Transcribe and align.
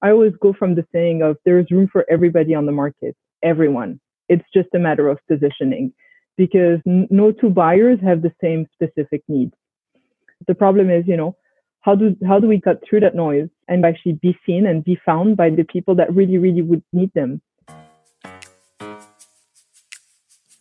I 0.00 0.10
always 0.12 0.32
go 0.40 0.52
from 0.52 0.76
the 0.76 0.86
saying 0.92 1.22
of 1.22 1.38
there's 1.44 1.68
room 1.72 1.88
for 1.90 2.06
everybody 2.08 2.54
on 2.54 2.66
the 2.66 2.72
market, 2.72 3.16
everyone. 3.42 3.98
It's 4.28 4.44
just 4.54 4.68
a 4.72 4.78
matter 4.78 5.08
of 5.08 5.18
positioning 5.26 5.92
because 6.36 6.78
no 6.86 7.32
two 7.32 7.50
buyers 7.50 7.98
have 8.04 8.22
the 8.22 8.30
same 8.40 8.68
specific 8.72 9.24
needs. 9.26 9.54
The 10.46 10.54
problem 10.54 10.88
is, 10.88 11.04
you 11.08 11.16
know, 11.16 11.34
how 11.80 11.96
do 11.96 12.14
how 12.24 12.38
do 12.38 12.46
we 12.46 12.60
cut 12.60 12.80
through 12.88 13.00
that 13.00 13.16
noise 13.16 13.48
and 13.66 13.84
actually 13.84 14.20
be 14.22 14.38
seen 14.46 14.68
and 14.68 14.84
be 14.84 14.96
found 15.04 15.36
by 15.36 15.50
the 15.50 15.64
people 15.64 15.96
that 15.96 16.14
really 16.14 16.38
really 16.38 16.62
would 16.62 16.84
need 16.92 17.10
them? 17.14 17.42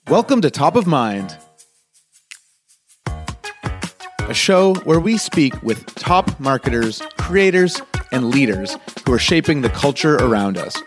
Welcome 0.07 0.41
to 0.41 0.49
Top 0.49 0.75
of 0.75 0.87
Mind, 0.87 1.37
a 3.05 4.33
show 4.33 4.73
where 4.85 4.99
we 4.99 5.15
speak 5.17 5.61
with 5.61 5.85
top 5.93 6.39
marketers, 6.39 7.03
creators, 7.19 7.79
and 8.11 8.31
leaders 8.31 8.75
who 9.07 9.13
are 9.13 9.19
shaping 9.19 9.61
the 9.61 9.69
culture 9.69 10.17
around 10.17 10.57
us. 10.57 10.83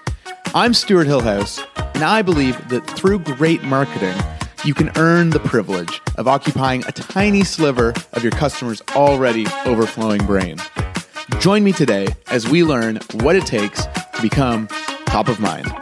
I'm 0.55 0.75
Stewart 0.75 1.07
Hillhouse, 1.07 1.67
and 1.95 2.05
I 2.05 2.21
believe 2.21 2.69
that 2.69 2.87
through 2.87 3.21
great 3.21 3.63
marketing, 3.63 4.15
you 4.63 4.75
can 4.75 4.91
earn 4.99 5.31
the 5.31 5.41
privilege 5.41 6.03
of 6.17 6.29
occupying 6.29 6.85
a 6.87 6.93
tiny 6.93 7.45
sliver 7.45 7.95
of 8.13 8.23
your 8.23 8.33
customer's 8.33 8.83
already 8.95 9.47
overflowing 9.65 10.27
brain. 10.27 10.59
Join 11.39 11.65
me 11.65 11.73
today 11.73 12.09
as 12.27 12.47
we 12.47 12.63
learn 12.63 12.99
what 13.15 13.37
it 13.37 13.47
takes 13.47 13.87
to 13.87 14.21
become 14.21 14.69
top 15.07 15.29
of 15.29 15.41
mind. 15.41 15.73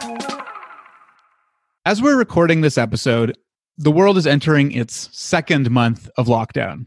As 1.85 2.01
we're 2.01 2.17
recording 2.17 2.61
this 2.61 2.77
episode, 2.77 3.37
the 3.77 3.91
world 3.91 4.17
is 4.17 4.25
entering 4.25 4.71
its 4.71 5.09
second 5.11 5.69
month 5.69 6.09
of 6.15 6.27
lockdown. 6.27 6.85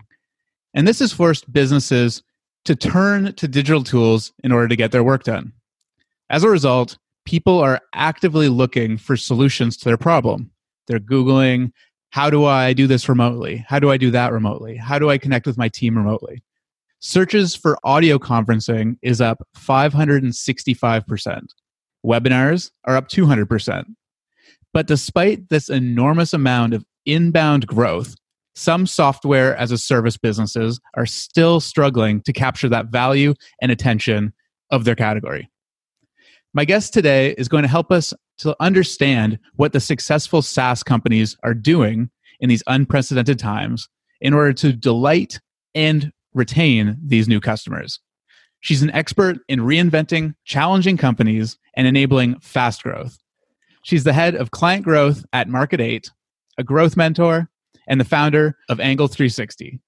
And 0.72 0.88
this 0.88 1.00
has 1.00 1.12
forced 1.12 1.52
businesses 1.52 2.22
to 2.64 2.76
turn 2.76 3.34
to 3.34 3.48
digital 3.48 3.82
tools 3.82 4.32
in 4.44 4.52
order 4.52 4.68
to 4.68 4.76
get 4.76 4.92
their 4.92 5.04
work 5.04 5.24
done. 5.24 5.52
As 6.30 6.44
a 6.44 6.48
result, 6.48 6.98
people 7.24 7.58
are 7.58 7.80
actively 7.94 8.48
looking 8.48 8.96
for 8.96 9.16
solutions 9.16 9.76
to 9.78 9.84
their 9.84 9.96
problem. 9.96 10.50
They're 10.86 11.00
Googling, 11.00 11.72
how 12.10 12.28
do 12.28 12.44
I 12.44 12.72
do 12.72 12.86
this 12.86 13.08
remotely? 13.08 13.64
How 13.68 13.78
do 13.78 13.90
I 13.90 13.96
do 13.96 14.10
that 14.10 14.32
remotely? 14.32 14.76
How 14.76 14.98
do 14.98 15.08
I 15.08 15.18
connect 15.18 15.46
with 15.46 15.56
my 15.56 15.68
team 15.68 15.96
remotely? 15.96 16.42
Searches 17.00 17.56
for 17.56 17.78
audio 17.84 18.18
conferencing 18.18 18.96
is 19.02 19.20
up 19.20 19.46
565%. 19.56 21.42
Webinars 22.04 22.70
are 22.84 22.96
up 22.96 23.08
200%. 23.08 23.84
But 24.72 24.86
despite 24.86 25.48
this 25.48 25.68
enormous 25.68 26.32
amount 26.32 26.74
of 26.74 26.84
inbound 27.06 27.66
growth, 27.66 28.14
some 28.54 28.86
software 28.86 29.56
as 29.56 29.70
a 29.70 29.78
service 29.78 30.16
businesses 30.16 30.80
are 30.94 31.06
still 31.06 31.60
struggling 31.60 32.20
to 32.22 32.32
capture 32.32 32.68
that 32.68 32.86
value 32.86 33.34
and 33.60 33.72
attention 33.72 34.32
of 34.70 34.84
their 34.84 34.94
category. 34.94 35.48
My 36.54 36.64
guest 36.64 36.92
today 36.92 37.34
is 37.38 37.48
going 37.48 37.62
to 37.62 37.68
help 37.68 37.90
us 37.90 38.12
to 38.38 38.54
understand 38.60 39.38
what 39.56 39.72
the 39.72 39.80
successful 39.80 40.42
SaaS 40.42 40.82
companies 40.82 41.36
are 41.42 41.54
doing 41.54 42.10
in 42.40 42.48
these 42.48 42.62
unprecedented 42.66 43.38
times 43.38 43.88
in 44.20 44.34
order 44.34 44.52
to 44.52 44.72
delight 44.72 45.40
and 45.74 46.12
retain 46.34 46.96
these 47.02 47.28
new 47.28 47.40
customers. 47.40 48.00
She's 48.60 48.82
an 48.82 48.90
expert 48.90 49.38
in 49.48 49.60
reinventing 49.60 50.34
challenging 50.44 50.96
companies 50.96 51.58
and 51.74 51.86
enabling 51.86 52.38
fast 52.40 52.82
growth. 52.82 53.18
She's 53.82 54.04
the 54.04 54.12
head 54.12 54.34
of 54.34 54.50
client 54.50 54.84
growth 54.84 55.24
at 55.32 55.48
Market 55.48 55.80
8, 55.80 56.10
a 56.58 56.64
growth 56.64 56.96
mentor, 56.96 57.48
and 57.88 58.00
the 58.00 58.04
founder 58.04 58.56
of 58.68 58.80
Angle 58.80 59.08
360. 59.08 59.80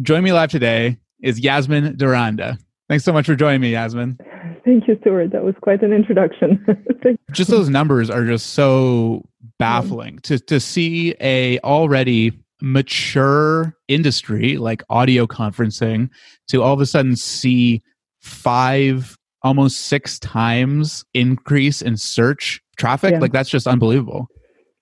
Join 0.00 0.24
me 0.24 0.32
live 0.32 0.50
today 0.50 0.98
is 1.22 1.40
Yasmin 1.40 1.96
Duranda. 1.96 2.58
Thanks 2.88 3.04
so 3.04 3.12
much 3.12 3.26
for 3.26 3.34
joining 3.34 3.60
me, 3.60 3.72
Yasmin. 3.72 4.18
Thank 4.64 4.86
you, 4.86 4.96
Stewart. 5.00 5.32
That 5.32 5.44
was 5.44 5.54
quite 5.62 5.82
an 5.82 5.92
introduction. 5.92 6.64
just 7.32 7.50
those 7.50 7.68
numbers 7.68 8.10
are 8.10 8.24
just 8.24 8.50
so 8.50 9.26
baffling 9.58 10.18
to 10.20 10.38
to 10.38 10.60
see 10.60 11.14
a 11.20 11.58
already 11.60 12.32
mature 12.60 13.76
industry 13.88 14.56
like 14.56 14.82
audio 14.88 15.26
conferencing 15.26 16.08
to 16.48 16.62
all 16.62 16.72
of 16.72 16.80
a 16.80 16.86
sudden 16.86 17.16
see 17.16 17.82
five 18.20 19.18
almost 19.42 19.80
six 19.82 20.18
times 20.20 21.04
increase 21.14 21.82
in 21.82 21.96
search 21.96 22.62
traffic, 22.76 23.12
yeah. 23.12 23.18
like 23.18 23.32
that's 23.32 23.50
just 23.50 23.66
unbelievable. 23.66 24.28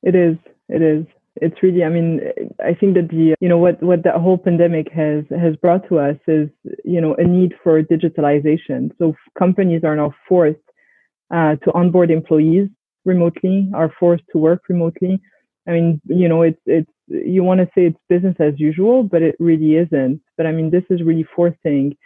It 0.03 0.15
is. 0.15 0.37
It 0.69 0.83
is. 0.83 1.07
It's 1.41 1.63
really. 1.63 1.85
I 1.85 1.89
mean, 1.89 2.21
I 2.65 2.75
think 2.75 2.95
that 2.95 3.09
the 3.09 3.35
you 3.41 3.49
know 3.49 3.59
what 3.59 3.83
what 3.83 4.03
the 4.03 4.13
whole 4.13 4.39
pandemic 4.39 4.91
has 4.93 5.25
has 5.31 5.57
brought 5.57 5.89
to 5.89 5.99
us 5.99 6.17
is 6.27 6.49
you 6.85 7.01
know 7.01 7.15
a 7.15 7.25
need 7.25 7.55
for 7.63 7.83
digitalization. 7.83 8.91
So 8.99 9.15
companies 9.39 9.83
are 9.85 9.97
now 9.97 10.15
forced 10.29 10.59
uh, 11.35 11.57
to 11.57 11.73
onboard 11.73 12.11
employees 12.11 12.69
remotely, 13.05 13.71
are 13.75 13.93
forced 13.99 14.25
to 14.33 14.39
work 14.39 14.63
remotely. 14.69 15.21
I 15.67 15.73
mean, 15.73 16.01
you 16.07 16.29
know, 16.29 16.43
it's 16.43 16.61
it's 16.67 16.91
you 17.07 17.43
want 17.43 17.61
to 17.61 17.67
say 17.75 17.87
it's 17.87 17.99
business 18.09 18.37
as 18.39 18.55
usual, 18.59 19.03
but 19.03 19.23
it 19.23 19.37
really 19.39 19.77
isn't. 19.77 20.21
But 20.37 20.47
I 20.47 20.53
mean, 20.53 20.71
this 20.71 20.85
is 20.91 21.03
really 21.03 21.27
forcing 21.35 21.97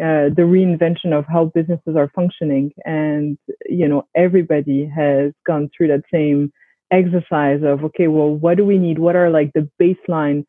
uh, 0.00 0.32
the 0.34 0.42
reinvention 0.42 1.12
of 1.12 1.26
how 1.26 1.46
businesses 1.54 1.96
are 1.96 2.10
functioning. 2.14 2.72
And, 2.86 3.36
you 3.66 3.86
know, 3.86 4.04
everybody 4.16 4.86
has 4.86 5.32
gone 5.46 5.68
through 5.76 5.88
that 5.88 6.04
same 6.12 6.50
exercise 6.92 7.60
of, 7.64 7.84
okay, 7.84 8.08
well, 8.08 8.30
what 8.30 8.56
do 8.56 8.64
we 8.64 8.78
need? 8.78 8.98
What 8.98 9.16
are 9.16 9.30
like 9.30 9.50
the 9.54 9.68
baseline 9.80 10.44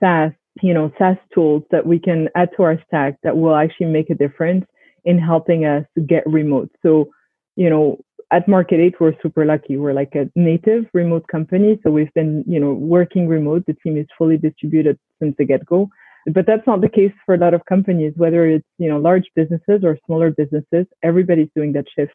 SaaS, 0.00 0.32
you 0.62 0.74
know, 0.74 0.92
SaaS 0.98 1.16
tools 1.32 1.62
that 1.70 1.86
we 1.86 1.98
can 1.98 2.28
add 2.34 2.50
to 2.56 2.64
our 2.64 2.82
stack 2.86 3.16
that 3.22 3.36
will 3.36 3.54
actually 3.54 3.86
make 3.86 4.10
a 4.10 4.14
difference 4.14 4.66
in 5.04 5.18
helping 5.18 5.64
us 5.64 5.84
get 6.06 6.26
remote? 6.26 6.70
So, 6.84 7.10
you 7.56 7.70
know, 7.70 7.98
at 8.32 8.48
Market 8.48 8.80
8, 8.80 9.00
we're 9.00 9.14
super 9.22 9.44
lucky. 9.44 9.76
We're 9.76 9.92
like 9.92 10.14
a 10.14 10.28
native 10.34 10.86
remote 10.92 11.26
company. 11.28 11.78
So 11.82 11.90
we've 11.90 12.12
been, 12.14 12.44
you 12.46 12.58
know, 12.58 12.72
working 12.72 13.28
remote. 13.28 13.64
The 13.66 13.74
team 13.74 13.96
is 13.96 14.06
fully 14.18 14.36
distributed 14.36 14.98
since 15.20 15.34
the 15.38 15.44
get 15.44 15.64
go 15.64 15.88
but 16.26 16.44
that's 16.46 16.66
not 16.66 16.80
the 16.80 16.88
case 16.88 17.12
for 17.24 17.34
a 17.34 17.38
lot 17.38 17.54
of 17.54 17.64
companies 17.66 18.12
whether 18.16 18.46
it's 18.46 18.66
you 18.78 18.88
know 18.88 18.98
large 18.98 19.24
businesses 19.34 19.82
or 19.82 19.98
smaller 20.06 20.30
businesses 20.30 20.86
everybody's 21.02 21.48
doing 21.54 21.72
that 21.72 21.86
shift 21.96 22.14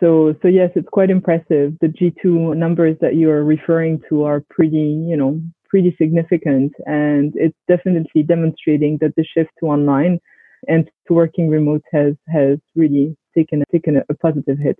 so 0.00 0.34
so 0.42 0.48
yes 0.48 0.70
it's 0.74 0.88
quite 0.90 1.10
impressive. 1.10 1.74
The 1.80 1.88
g2 1.88 2.56
numbers 2.56 2.96
that 3.00 3.16
you're 3.16 3.44
referring 3.44 4.00
to 4.08 4.24
are 4.24 4.42
pretty 4.50 5.04
you 5.08 5.16
know 5.16 5.40
pretty 5.68 5.94
significant. 5.98 6.72
And 6.86 7.32
it's 7.34 7.56
definitely 7.68 8.22
demonstrating 8.22 8.98
that 9.00 9.14
the 9.16 9.24
shift 9.24 9.50
to 9.60 9.66
online 9.66 10.20
and 10.68 10.88
to 11.06 11.14
working 11.14 11.48
remote 11.48 11.82
has 11.92 12.14
has 12.28 12.58
really 12.74 13.16
taken 13.36 13.62
taken 13.72 13.96
a, 13.96 14.04
a 14.08 14.14
positive 14.14 14.58
hit. 14.58 14.78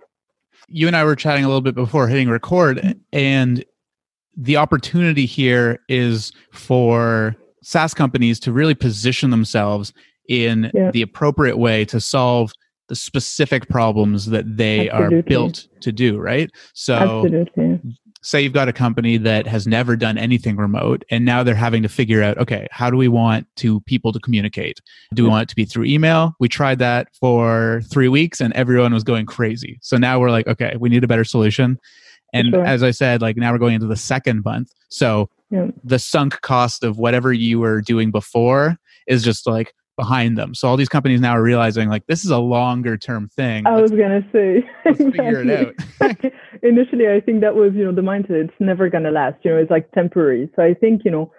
You 0.67 0.87
and 0.87 0.95
i 0.95 1.03
were 1.03 1.15
chatting 1.15 1.43
a 1.43 1.47
little 1.47 1.61
bit 1.61 1.75
before 1.75 2.07
hitting 2.07 2.29
record 2.29 2.95
and 3.13 3.63
the 4.35 4.55
opportunity 4.55 5.25
here 5.25 5.79
is 5.89 6.31
for 6.51 7.35
SaaS 7.63 7.93
companies 7.93 8.39
to 8.41 8.51
really 8.51 8.75
position 8.75 9.31
themselves 9.31 9.93
in 10.29 10.69
yeah. 10.73 10.91
the 10.91 11.01
appropriate 11.01 11.57
way 11.57 11.85
to 11.85 11.99
solve 11.99 12.53
the 12.87 12.95
specific 12.95 13.67
problems 13.69 14.27
that 14.27 14.57
they 14.57 14.89
Absolutely. 14.89 15.17
are 15.17 15.23
built 15.23 15.67
to 15.81 15.91
do, 15.91 16.17
right? 16.17 16.49
So 16.73 16.95
Absolutely. 16.95 17.81
say 18.21 18.41
you've 18.41 18.53
got 18.53 18.69
a 18.69 18.73
company 18.73 19.17
that 19.17 19.45
has 19.45 19.67
never 19.67 19.95
done 19.95 20.17
anything 20.17 20.55
remote 20.55 21.03
and 21.11 21.25
now 21.25 21.43
they're 21.43 21.55
having 21.55 21.83
to 21.83 21.89
figure 21.89 22.23
out, 22.23 22.37
okay, 22.37 22.67
how 22.71 22.89
do 22.89 22.97
we 22.97 23.07
want 23.07 23.45
to 23.57 23.81
people 23.81 24.13
to 24.13 24.19
communicate? 24.19 24.79
Do 25.13 25.23
we 25.23 25.29
want 25.29 25.43
it 25.43 25.49
to 25.49 25.55
be 25.55 25.65
through 25.65 25.85
email? 25.85 26.33
We 26.39 26.47
tried 26.47 26.79
that 26.79 27.09
for 27.19 27.81
3 27.91 28.07
weeks 28.07 28.39
and 28.41 28.53
everyone 28.53 28.93
was 28.93 29.03
going 29.03 29.25
crazy. 29.25 29.79
So 29.81 29.97
now 29.97 30.19
we're 30.19 30.31
like, 30.31 30.47
okay, 30.47 30.75
we 30.79 30.89
need 30.89 31.03
a 31.03 31.07
better 31.07 31.25
solution. 31.25 31.77
And 32.33 32.49
sure. 32.49 32.65
as 32.65 32.83
I 32.83 32.91
said, 32.91 33.21
like 33.21 33.37
now 33.37 33.51
we're 33.51 33.57
going 33.57 33.75
into 33.75 33.87
the 33.87 33.95
second 33.95 34.43
month. 34.43 34.71
So 34.89 35.29
yeah. 35.49 35.67
the 35.83 35.99
sunk 35.99 36.41
cost 36.41 36.83
of 36.83 36.97
whatever 36.97 37.31
you 37.33 37.59
were 37.59 37.81
doing 37.81 38.11
before 38.11 38.77
is 39.07 39.23
just 39.23 39.47
like 39.47 39.73
behind 39.97 40.37
them. 40.37 40.55
So 40.55 40.69
all 40.69 40.77
these 40.77 40.87
companies 40.87 41.19
now 41.19 41.31
are 41.31 41.41
realizing 41.41 41.89
like 41.89 42.05
this 42.07 42.23
is 42.23 42.31
a 42.31 42.37
longer 42.37 42.95
term 42.95 43.27
thing. 43.29 43.67
I 43.67 43.75
let's, 43.75 43.91
was 43.91 43.99
gonna 43.99 44.25
say 44.31 44.63
let's 44.85 44.97
figure 45.03 45.41
it 45.41 45.75
out. 46.01 46.33
Initially 46.63 47.09
I 47.09 47.19
think 47.19 47.41
that 47.41 47.55
was, 47.55 47.73
you 47.73 47.83
know, 47.83 47.91
the 47.91 48.01
mindset, 48.01 48.45
it's 48.45 48.53
never 48.59 48.89
gonna 48.89 49.11
last. 49.11 49.37
You 49.43 49.51
know, 49.51 49.57
it's 49.57 49.71
like 49.71 49.91
temporary. 49.91 50.49
So 50.55 50.63
I 50.63 50.73
think, 50.73 51.01
you 51.03 51.11
know, 51.11 51.31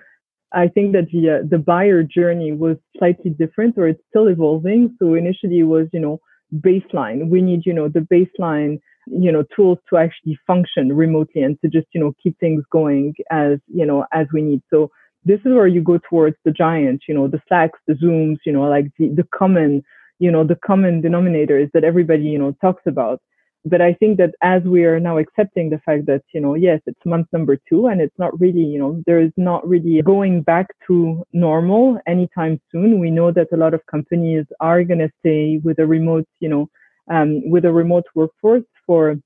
I 0.52 0.68
think 0.68 0.92
that 0.92 1.06
the 1.12 1.38
uh, 1.38 1.46
the 1.48 1.58
buyer 1.58 2.02
journey 2.02 2.52
was 2.52 2.76
slightly 2.98 3.30
different 3.30 3.78
or 3.78 3.88
it's 3.88 4.02
still 4.10 4.26
evolving. 4.26 4.94
So 4.98 5.14
initially 5.14 5.60
it 5.60 5.64
was, 5.64 5.86
you 5.92 6.00
know, 6.00 6.20
baseline. 6.54 7.30
We 7.30 7.40
need, 7.40 7.62
you 7.64 7.72
know, 7.72 7.88
the 7.88 8.00
baseline 8.00 8.80
you 9.10 9.32
know 9.32 9.42
tools 9.56 9.78
to 9.88 9.96
actually 9.96 10.38
function 10.46 10.94
remotely 10.94 11.40
and 11.42 11.58
to 11.62 11.68
just 11.68 11.86
you 11.92 12.00
know 12.00 12.12
keep 12.22 12.38
things 12.38 12.62
going 12.70 13.14
as 13.30 13.58
you 13.66 13.86
know 13.86 14.04
as 14.12 14.26
we 14.34 14.42
need 14.42 14.60
so 14.68 14.90
this 15.24 15.40
is 15.40 15.52
where 15.52 15.66
you 15.66 15.82
go 15.82 15.98
towards 16.08 16.36
the 16.44 16.50
giants, 16.50 17.04
you 17.08 17.14
know 17.14 17.28
the 17.28 17.42
slacks 17.48 17.78
the 17.86 17.94
zooms 17.94 18.38
you 18.44 18.52
know 18.52 18.68
like 18.68 18.86
the, 18.98 19.08
the 19.08 19.26
common 19.34 19.82
you 20.18 20.30
know 20.30 20.44
the 20.44 20.56
common 20.56 21.02
denominators 21.02 21.70
that 21.72 21.84
everybody 21.84 22.24
you 22.24 22.38
know 22.38 22.52
talks 22.60 22.82
about. 22.86 23.20
But 23.64 23.80
i 23.82 23.92
think 23.92 24.18
that 24.18 24.34
as 24.42 24.62
we 24.62 24.84
are 24.84 25.00
now 25.00 25.18
accepting 25.18 25.68
the 25.68 25.80
fact 25.80 26.06
that 26.06 26.22
you 26.32 26.40
know 26.40 26.54
yes 26.54 26.80
it's 26.86 27.04
month 27.04 27.26
number 27.32 27.58
two 27.68 27.88
and 27.88 28.00
it's 28.00 28.18
not 28.18 28.38
really 28.40 28.62
you 28.62 28.78
know 28.78 29.02
there 29.06 29.20
is 29.20 29.32
not 29.36 29.66
really 29.68 30.00
going 30.02 30.42
back 30.42 30.68
to 30.86 31.24
normal 31.32 32.00
anytime 32.06 32.60
soon. 32.70 32.98
We 33.00 33.10
know 33.10 33.32
that 33.32 33.48
a 33.52 33.56
lot 33.56 33.74
of 33.74 33.84
companies 33.86 34.46
are 34.60 34.84
going 34.84 35.00
to 35.00 35.10
stay 35.20 35.60
with 35.62 35.78
a 35.80 35.86
remote 35.86 36.28
you 36.40 36.48
know 36.48 36.68
um, 37.10 37.48
with 37.50 37.64
a 37.64 37.72
remote 37.72 38.04
workforce 38.14 38.64
for 38.86 39.16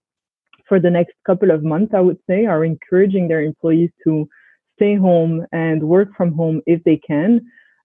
for 0.68 0.80
the 0.80 0.90
next 0.90 1.14
couple 1.26 1.50
of 1.50 1.62
months, 1.62 1.92
I 1.94 2.00
would 2.00 2.18
say, 2.26 2.46
are 2.46 2.64
encouraging 2.64 3.28
their 3.28 3.42
employees 3.42 3.90
to 4.04 4.28
stay 4.76 4.96
home 4.96 5.46
and 5.52 5.82
work 5.82 6.08
from 6.16 6.32
home 6.32 6.60
if 6.66 6.82
they 6.84 6.96
can. 6.96 7.40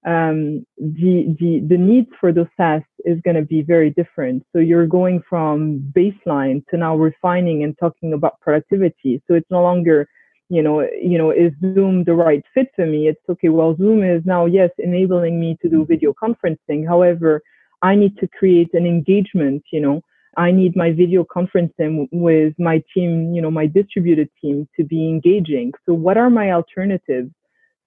Um, 0.05 0.65
the 0.77 1.35
the 1.39 1.61
the 1.67 1.77
needs 1.77 2.09
for 2.19 2.31
those 2.31 2.47
tasks 2.55 2.87
is 3.03 3.19
going 3.25 3.35
to 3.35 3.41
be 3.41 3.61
very 3.61 3.89
different. 3.89 4.43
So 4.53 4.59
you're 4.59 4.87
going 4.87 5.21
from 5.29 5.91
baseline 5.91 6.65
to 6.69 6.77
now 6.77 6.95
refining 6.95 7.63
and 7.63 7.77
talking 7.77 8.13
about 8.13 8.39
productivity. 8.39 9.21
So 9.27 9.33
it's 9.33 9.51
no 9.51 9.61
longer 9.61 10.07
you 10.49 10.61
know, 10.63 10.81
you 10.81 11.17
know, 11.17 11.31
is 11.31 11.51
Zoom 11.61 12.03
the 12.05 12.13
right 12.13 12.43
fit 12.53 12.67
for 12.75 12.85
me? 12.85 13.07
It's 13.07 13.19
okay. 13.29 13.49
Well, 13.49 13.75
Zoom 13.75 14.03
is 14.03 14.23
now, 14.25 14.45
yes, 14.45 14.69
enabling 14.77 15.39
me 15.39 15.57
to 15.61 15.69
do 15.69 15.85
video 15.85 16.13
conferencing. 16.13 16.87
However, 16.87 17.41
I 17.81 17.95
need 17.95 18.17
to 18.19 18.27
create 18.27 18.73
an 18.73 18.85
engagement, 18.85 19.63
you 19.71 19.81
know, 19.81 20.01
I 20.37 20.51
need 20.51 20.75
my 20.75 20.91
video 20.91 21.25
conferencing 21.25 22.07
with 22.11 22.53
my 22.59 22.83
team, 22.93 23.33
you 23.33 23.41
know, 23.41 23.49
my 23.49 23.65
distributed 23.65 24.29
team 24.39 24.67
to 24.77 24.83
be 24.83 25.09
engaging. 25.09 25.73
So 25.85 25.93
what 25.93 26.15
are 26.15 26.29
my 26.29 26.51
alternatives? 26.51 27.31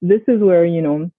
This 0.02 0.22
is 0.26 0.40
where, 0.40 0.64
you 0.64 0.82
know, 0.82 1.10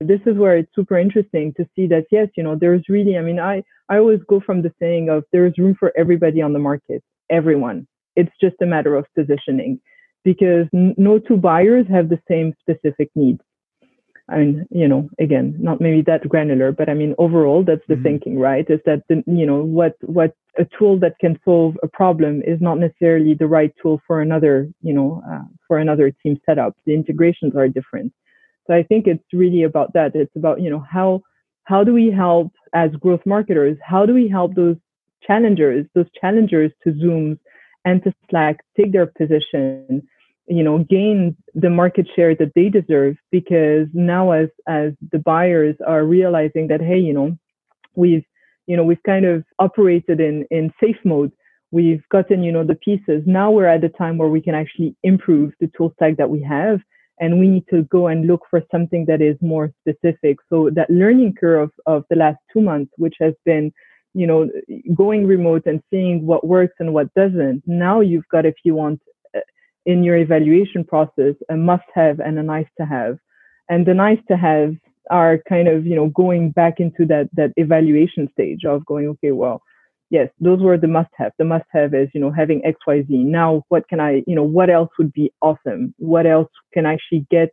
this 0.00 0.20
is 0.24 0.38
where 0.38 0.56
it's 0.56 0.74
super 0.74 0.98
interesting 0.98 1.52
to 1.58 1.66
see 1.76 1.86
that, 1.88 2.06
yes, 2.10 2.28
you 2.34 2.42
know, 2.42 2.56
there's 2.58 2.88
really, 2.88 3.18
I 3.18 3.20
mean, 3.20 3.38
I, 3.38 3.62
I 3.90 3.98
always 3.98 4.20
go 4.26 4.40
from 4.40 4.62
the 4.62 4.72
saying 4.80 5.10
of 5.10 5.24
there's 5.32 5.58
room 5.58 5.76
for 5.78 5.92
everybody 5.98 6.40
on 6.40 6.54
the 6.54 6.58
market, 6.58 7.02
everyone. 7.28 7.86
It's 8.16 8.32
just 8.40 8.56
a 8.62 8.66
matter 8.66 8.96
of 8.96 9.04
positioning 9.14 9.80
because 10.24 10.66
no 10.72 11.18
two 11.18 11.36
buyers 11.36 11.86
have 11.90 12.08
the 12.08 12.20
same 12.28 12.54
specific 12.60 13.10
needs. 13.14 13.40
And, 14.30 14.66
you 14.70 14.86
know, 14.86 15.10
again, 15.18 15.56
not 15.58 15.80
maybe 15.80 16.02
that 16.02 16.28
granular, 16.28 16.70
but 16.70 16.88
I 16.88 16.94
mean, 16.94 17.14
overall, 17.18 17.64
that's 17.64 17.82
the 17.88 17.94
mm-hmm. 17.94 18.02
thinking, 18.04 18.38
right? 18.38 18.64
Is 18.68 18.78
that, 18.86 19.02
the, 19.08 19.24
you 19.26 19.44
know, 19.44 19.64
what, 19.64 19.96
what 20.02 20.36
a 20.56 20.64
tool 20.78 20.98
that 21.00 21.18
can 21.18 21.38
solve 21.44 21.76
a 21.82 21.88
problem 21.88 22.40
is 22.42 22.60
not 22.60 22.78
necessarily 22.78 23.34
the 23.34 23.48
right 23.48 23.74
tool 23.82 24.00
for 24.06 24.20
another, 24.20 24.68
you 24.82 24.94
know, 24.94 25.22
uh, 25.28 25.42
for 25.66 25.78
another 25.78 26.12
team 26.22 26.40
setup. 26.46 26.76
The 26.86 26.94
integrations 26.94 27.56
are 27.56 27.66
different. 27.66 28.12
So 28.66 28.74
I 28.74 28.84
think 28.84 29.08
it's 29.08 29.24
really 29.32 29.64
about 29.64 29.92
that. 29.94 30.14
It's 30.14 30.36
about, 30.36 30.60
you 30.60 30.70
know, 30.70 30.84
how, 30.88 31.22
how 31.64 31.82
do 31.82 31.92
we 31.92 32.10
help 32.10 32.52
as 32.72 32.90
growth 33.00 33.26
marketers? 33.26 33.78
How 33.84 34.06
do 34.06 34.14
we 34.14 34.28
help 34.28 34.54
those 34.54 34.76
challengers, 35.26 35.86
those 35.94 36.06
challengers 36.20 36.70
to 36.84 36.92
Zooms 36.92 37.38
and 37.84 38.02
to 38.04 38.14
Slack 38.28 38.60
take 38.76 38.92
their 38.92 39.06
position 39.06 40.06
you 40.50 40.62
know 40.64 40.78
gain 40.90 41.36
the 41.54 41.70
market 41.70 42.06
share 42.14 42.34
that 42.34 42.52
they 42.54 42.68
deserve 42.68 43.16
because 43.30 43.86
now 43.94 44.32
as 44.32 44.48
as 44.66 44.92
the 45.12 45.18
buyers 45.18 45.76
are 45.86 46.04
realizing 46.04 46.66
that 46.68 46.80
hey 46.80 46.98
you 46.98 47.12
know 47.12 47.38
we've 47.94 48.24
you 48.66 48.76
know 48.76 48.84
we've 48.84 49.02
kind 49.04 49.24
of 49.24 49.44
operated 49.58 50.20
in 50.20 50.46
in 50.50 50.72
safe 50.80 50.98
mode. 51.04 51.32
We've 51.72 52.02
gotten 52.10 52.42
you 52.42 52.52
know 52.52 52.64
the 52.64 52.74
pieces. 52.74 53.22
Now 53.26 53.50
we're 53.50 53.66
at 53.66 53.80
the 53.80 53.88
time 53.88 54.18
where 54.18 54.28
we 54.28 54.40
can 54.40 54.54
actually 54.54 54.96
improve 55.02 55.52
the 55.60 55.70
tool 55.76 55.92
stack 55.96 56.16
that 56.16 56.30
we 56.30 56.42
have 56.42 56.80
and 57.20 57.38
we 57.38 57.48
need 57.48 57.64
to 57.68 57.82
go 57.84 58.06
and 58.06 58.26
look 58.26 58.42
for 58.48 58.62
something 58.72 59.04
that 59.06 59.20
is 59.20 59.36
more 59.40 59.70
specific. 59.80 60.38
So 60.48 60.70
that 60.74 60.88
learning 60.90 61.34
curve 61.38 61.70
of 61.86 62.04
the 62.10 62.16
last 62.16 62.38
two 62.52 62.60
months 62.60 62.92
which 62.96 63.14
has 63.20 63.34
been 63.44 63.72
you 64.14 64.26
know 64.26 64.48
going 64.94 65.26
remote 65.26 65.62
and 65.66 65.80
seeing 65.90 66.26
what 66.26 66.46
works 66.46 66.74
and 66.80 66.92
what 66.92 67.12
doesn't 67.14 67.62
now 67.66 68.00
you've 68.00 68.28
got 68.32 68.44
if 68.44 68.56
you 68.64 68.74
want 68.74 69.00
in 69.86 70.04
your 70.04 70.16
evaluation 70.16 70.84
process 70.84 71.34
a 71.48 71.56
must 71.56 71.84
have 71.94 72.20
and 72.20 72.38
a 72.38 72.42
nice 72.42 72.68
to 72.78 72.86
have. 72.86 73.18
And 73.68 73.86
the 73.86 73.94
nice 73.94 74.18
to 74.28 74.36
have 74.36 74.74
are 75.10 75.38
kind 75.48 75.68
of, 75.68 75.86
you 75.86 75.96
know, 75.96 76.08
going 76.08 76.50
back 76.50 76.74
into 76.78 77.04
that, 77.06 77.28
that 77.34 77.52
evaluation 77.56 78.28
stage 78.32 78.64
of 78.64 78.84
going, 78.86 79.08
okay, 79.08 79.32
well, 79.32 79.62
yes, 80.10 80.28
those 80.40 80.60
were 80.60 80.76
the 80.76 80.88
must 80.88 81.10
have. 81.16 81.32
The 81.38 81.44
must 81.44 81.64
have 81.70 81.94
is, 81.94 82.08
you 82.12 82.20
know, 82.20 82.30
having 82.30 82.62
XYZ. 82.62 83.08
Now, 83.08 83.64
what 83.68 83.88
can 83.88 84.00
I, 84.00 84.22
you 84.26 84.34
know, 84.34 84.44
what 84.44 84.70
else 84.70 84.90
would 84.98 85.12
be 85.12 85.32
awesome? 85.40 85.94
What 85.98 86.26
else 86.26 86.50
can 86.74 86.86
I 86.86 86.94
actually 86.94 87.26
get 87.30 87.50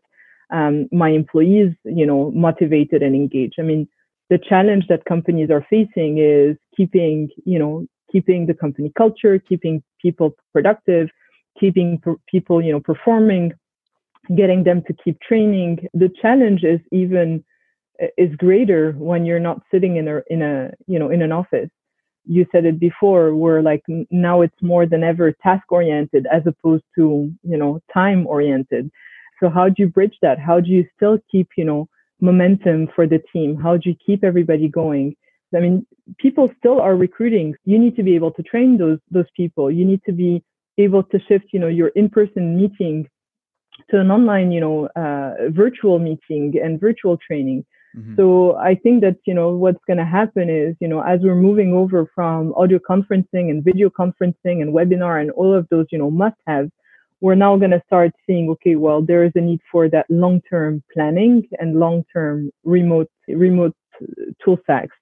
um, 0.51 0.87
my 0.91 1.09
employees, 1.09 1.73
you 1.83 2.05
know, 2.05 2.31
motivated 2.31 3.01
and 3.01 3.15
engaged? 3.15 3.55
I 3.59 3.63
mean, 3.63 3.87
the 4.29 4.37
challenge 4.37 4.85
that 4.89 5.05
companies 5.05 5.49
are 5.49 5.65
facing 5.69 6.17
is 6.17 6.57
keeping, 6.75 7.29
you 7.45 7.57
know, 7.57 7.85
keeping 8.11 8.45
the 8.45 8.53
company 8.53 8.91
culture, 8.97 9.39
keeping 9.39 9.83
people 10.01 10.35
productive, 10.53 11.09
keeping 11.59 12.01
people, 12.27 12.61
you 12.61 12.71
know, 12.71 12.79
performing, 12.79 13.53
getting 14.35 14.63
them 14.63 14.83
to 14.87 14.93
keep 14.93 15.19
training. 15.21 15.87
The 15.93 16.09
challenge 16.21 16.63
is 16.63 16.79
even 16.91 17.43
is 18.17 18.35
greater 18.35 18.91
when 18.93 19.25
you're 19.25 19.39
not 19.39 19.61
sitting 19.71 19.97
in 19.97 20.07
a 20.07 20.21
in 20.27 20.41
a 20.41 20.71
you 20.87 20.99
know 20.99 21.09
in 21.09 21.21
an 21.21 21.31
office. 21.31 21.69
You 22.25 22.45
said 22.51 22.65
it 22.65 22.79
before. 22.79 23.35
We're 23.35 23.61
like 23.61 23.83
now 24.11 24.41
it's 24.41 24.61
more 24.61 24.85
than 24.85 25.03
ever 25.03 25.33
task 25.43 25.71
oriented 25.71 26.27
as 26.31 26.43
opposed 26.45 26.83
to 26.95 27.31
you 27.43 27.57
know 27.57 27.79
time 27.93 28.27
oriented. 28.27 28.91
So 29.39 29.49
how 29.49 29.69
do 29.69 29.75
you 29.77 29.87
bridge 29.87 30.17
that? 30.21 30.39
How 30.39 30.59
do 30.59 30.69
you 30.69 30.85
still 30.95 31.19
keep 31.31 31.49
you 31.57 31.65
know 31.65 31.87
momentum 32.19 32.89
for 32.95 33.07
the 33.07 33.21
team? 33.31 33.55
How 33.55 33.77
do 33.77 33.89
you 33.89 33.95
keep 34.05 34.23
everybody 34.23 34.67
going? 34.67 35.15
I 35.55 35.59
mean, 35.59 35.85
people 36.17 36.51
still 36.57 36.81
are 36.81 36.95
recruiting. 36.95 37.55
You 37.63 37.79
need 37.79 37.95
to 37.95 38.03
be 38.03 38.15
able 38.15 38.31
to 38.31 38.43
train 38.43 38.77
those 38.77 38.99
those 39.09 39.29
people. 39.35 39.71
You 39.71 39.85
need 39.85 40.01
to 40.05 40.11
be 40.11 40.43
able 40.77 41.03
to 41.03 41.19
shift, 41.27 41.45
you 41.51 41.59
know, 41.59 41.67
your 41.67 41.89
in-person 41.89 42.57
meeting 42.57 43.07
to 43.89 43.99
an 43.99 44.11
online, 44.11 44.51
you 44.51 44.59
know, 44.59 44.87
uh, 44.95 45.49
virtual 45.49 45.99
meeting 45.99 46.53
and 46.63 46.79
virtual 46.79 47.17
training. 47.17 47.65
Mm-hmm. 47.95 48.15
So 48.15 48.55
I 48.57 48.75
think 48.75 49.01
that, 49.01 49.17
you 49.25 49.33
know, 49.33 49.49
what's 49.49 49.83
going 49.87 49.97
to 49.97 50.05
happen 50.05 50.49
is, 50.49 50.75
you 50.79 50.87
know, 50.87 51.01
as 51.01 51.19
we're 51.21 51.35
moving 51.35 51.73
over 51.73 52.09
from 52.13 52.53
audio 52.55 52.79
conferencing 52.79 53.49
and 53.49 53.63
video 53.63 53.89
conferencing 53.89 54.61
and 54.61 54.73
webinar 54.73 55.21
and 55.21 55.31
all 55.31 55.53
of 55.53 55.67
those, 55.69 55.85
you 55.91 55.97
know, 55.97 56.11
must 56.11 56.37
have, 56.47 56.69
we're 57.21 57.35
now 57.35 57.57
going 57.57 57.71
to 57.71 57.81
start 57.85 58.11
seeing, 58.27 58.49
okay, 58.51 58.75
well, 58.75 59.01
there 59.01 59.23
is 59.23 59.31
a 59.35 59.41
need 59.41 59.61
for 59.71 59.89
that 59.89 60.05
long-term 60.09 60.83
planning 60.93 61.47
and 61.59 61.79
long-term 61.79 62.51
remote, 62.63 63.09
remote 63.27 63.75
tool 64.43 64.57
stacks 64.63 64.95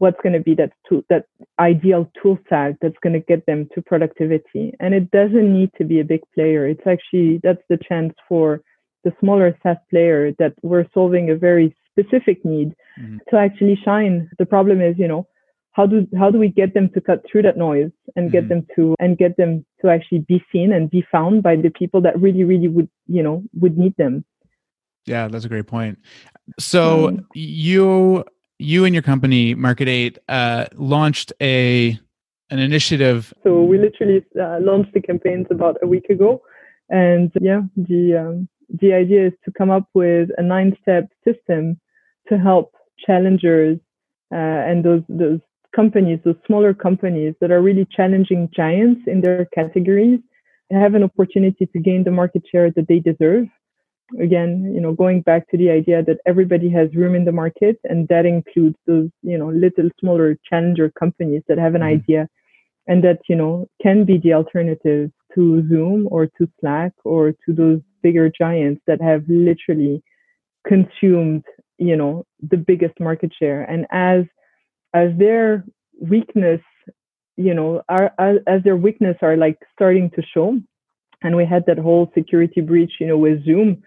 what's 0.00 0.20
going 0.22 0.32
to 0.32 0.40
be 0.40 0.54
that 0.54 0.72
tool, 0.88 1.02
that 1.10 1.26
ideal 1.58 2.10
tool 2.20 2.38
stack 2.46 2.74
that's 2.80 2.96
going 3.02 3.12
to 3.12 3.20
get 3.20 3.44
them 3.44 3.68
to 3.74 3.82
productivity. 3.82 4.74
And 4.80 4.94
it 4.94 5.10
doesn't 5.10 5.52
need 5.52 5.70
to 5.76 5.84
be 5.84 6.00
a 6.00 6.04
big 6.04 6.22
player. 6.34 6.66
It's 6.66 6.86
actually 6.86 7.40
that's 7.42 7.62
the 7.68 7.78
chance 7.88 8.14
for 8.26 8.62
the 9.04 9.12
smaller 9.20 9.56
SaaS 9.62 9.76
player 9.90 10.32
that 10.38 10.54
we're 10.62 10.86
solving 10.92 11.30
a 11.30 11.36
very 11.36 11.76
specific 11.90 12.44
need 12.44 12.74
mm-hmm. 12.98 13.18
to 13.28 13.36
actually 13.36 13.78
shine. 13.84 14.30
The 14.38 14.46
problem 14.46 14.80
is, 14.80 14.96
you 14.98 15.06
know, 15.06 15.26
how 15.72 15.86
do 15.86 16.06
how 16.18 16.30
do 16.30 16.38
we 16.38 16.48
get 16.48 16.72
them 16.72 16.88
to 16.94 17.00
cut 17.00 17.22
through 17.30 17.42
that 17.42 17.58
noise 17.58 17.90
and 18.16 18.26
mm-hmm. 18.26 18.32
get 18.32 18.48
them 18.48 18.66
to 18.76 18.94
and 18.98 19.18
get 19.18 19.36
them 19.36 19.64
to 19.82 19.90
actually 19.90 20.20
be 20.20 20.42
seen 20.50 20.72
and 20.72 20.90
be 20.90 21.04
found 21.12 21.42
by 21.42 21.56
the 21.56 21.70
people 21.70 22.00
that 22.00 22.18
really 22.18 22.44
really 22.44 22.68
would 22.68 22.88
you 23.06 23.22
know 23.22 23.42
would 23.60 23.78
need 23.78 23.94
them 23.96 24.24
yeah 25.06 25.28
that's 25.28 25.44
a 25.44 25.48
great 25.48 25.66
point 25.66 25.98
so 26.58 27.08
um, 27.08 27.26
you 27.34 28.24
you 28.60 28.84
and 28.84 28.94
your 28.94 29.02
company 29.02 29.54
Market8 29.54 30.18
uh, 30.28 30.66
launched 30.76 31.32
a 31.40 31.98
an 32.50 32.58
initiative. 32.58 33.32
So 33.44 33.62
we 33.62 33.78
literally 33.78 34.24
uh, 34.40 34.58
launched 34.60 34.92
the 34.92 35.00
campaigns 35.00 35.46
about 35.50 35.76
a 35.82 35.86
week 35.86 36.10
ago, 36.10 36.42
and 36.88 37.32
yeah, 37.40 37.62
the 37.76 38.16
um, 38.16 38.48
the 38.80 38.92
idea 38.92 39.28
is 39.28 39.32
to 39.44 39.52
come 39.52 39.70
up 39.70 39.88
with 39.94 40.30
a 40.36 40.42
nine 40.42 40.76
step 40.82 41.08
system 41.24 41.80
to 42.28 42.38
help 42.38 42.74
challengers 43.06 43.78
uh, 44.32 44.60
and 44.68 44.84
those 44.84 45.02
those 45.08 45.40
companies, 45.74 46.18
those 46.24 46.36
smaller 46.46 46.74
companies 46.74 47.34
that 47.40 47.50
are 47.50 47.62
really 47.62 47.86
challenging 47.96 48.50
giants 48.54 49.00
in 49.06 49.20
their 49.20 49.46
categories, 49.54 50.20
have 50.70 50.94
an 50.94 51.04
opportunity 51.04 51.66
to 51.66 51.78
gain 51.78 52.04
the 52.04 52.10
market 52.10 52.42
share 52.50 52.70
that 52.72 52.88
they 52.88 52.98
deserve 52.98 53.46
again, 54.18 54.72
you 54.74 54.80
know, 54.80 54.92
going 54.92 55.20
back 55.20 55.48
to 55.50 55.56
the 55.56 55.70
idea 55.70 56.02
that 56.02 56.18
everybody 56.26 56.70
has 56.70 56.94
room 56.94 57.14
in 57.14 57.24
the 57.24 57.32
market, 57.32 57.78
and 57.84 58.08
that 58.08 58.26
includes 58.26 58.76
those, 58.86 59.10
you 59.22 59.38
know, 59.38 59.50
little 59.50 59.88
smaller 60.00 60.36
challenger 60.48 60.90
companies 60.90 61.42
that 61.48 61.58
have 61.58 61.74
an 61.74 61.82
mm-hmm. 61.82 62.00
idea 62.00 62.28
and 62.86 63.04
that, 63.04 63.20
you 63.28 63.36
know, 63.36 63.68
can 63.82 64.04
be 64.04 64.18
the 64.18 64.32
alternative 64.32 65.10
to 65.34 65.66
Zoom 65.68 66.08
or 66.10 66.26
to 66.26 66.48
Slack 66.58 66.92
or 67.04 67.32
to 67.32 67.52
those 67.52 67.80
bigger 68.02 68.30
giants 68.30 68.82
that 68.86 69.00
have 69.00 69.22
literally 69.28 70.02
consumed, 70.66 71.44
you 71.78 71.96
know, 71.96 72.24
the 72.40 72.56
biggest 72.56 72.98
market 72.98 73.32
share. 73.38 73.62
And 73.62 73.86
as 73.90 74.24
as 74.92 75.10
their 75.18 75.64
weakness, 76.00 76.60
you 77.36 77.54
know, 77.54 77.82
are 77.88 78.12
as, 78.18 78.38
as 78.46 78.62
their 78.64 78.76
weakness 78.76 79.16
are 79.22 79.36
like 79.36 79.58
starting 79.72 80.10
to 80.10 80.22
show, 80.34 80.58
and 81.22 81.36
we 81.36 81.44
had 81.44 81.64
that 81.66 81.78
whole 81.78 82.10
security 82.14 82.60
breach, 82.60 82.94
you 82.98 83.06
know, 83.06 83.18
with 83.18 83.44
Zoom 83.44 83.82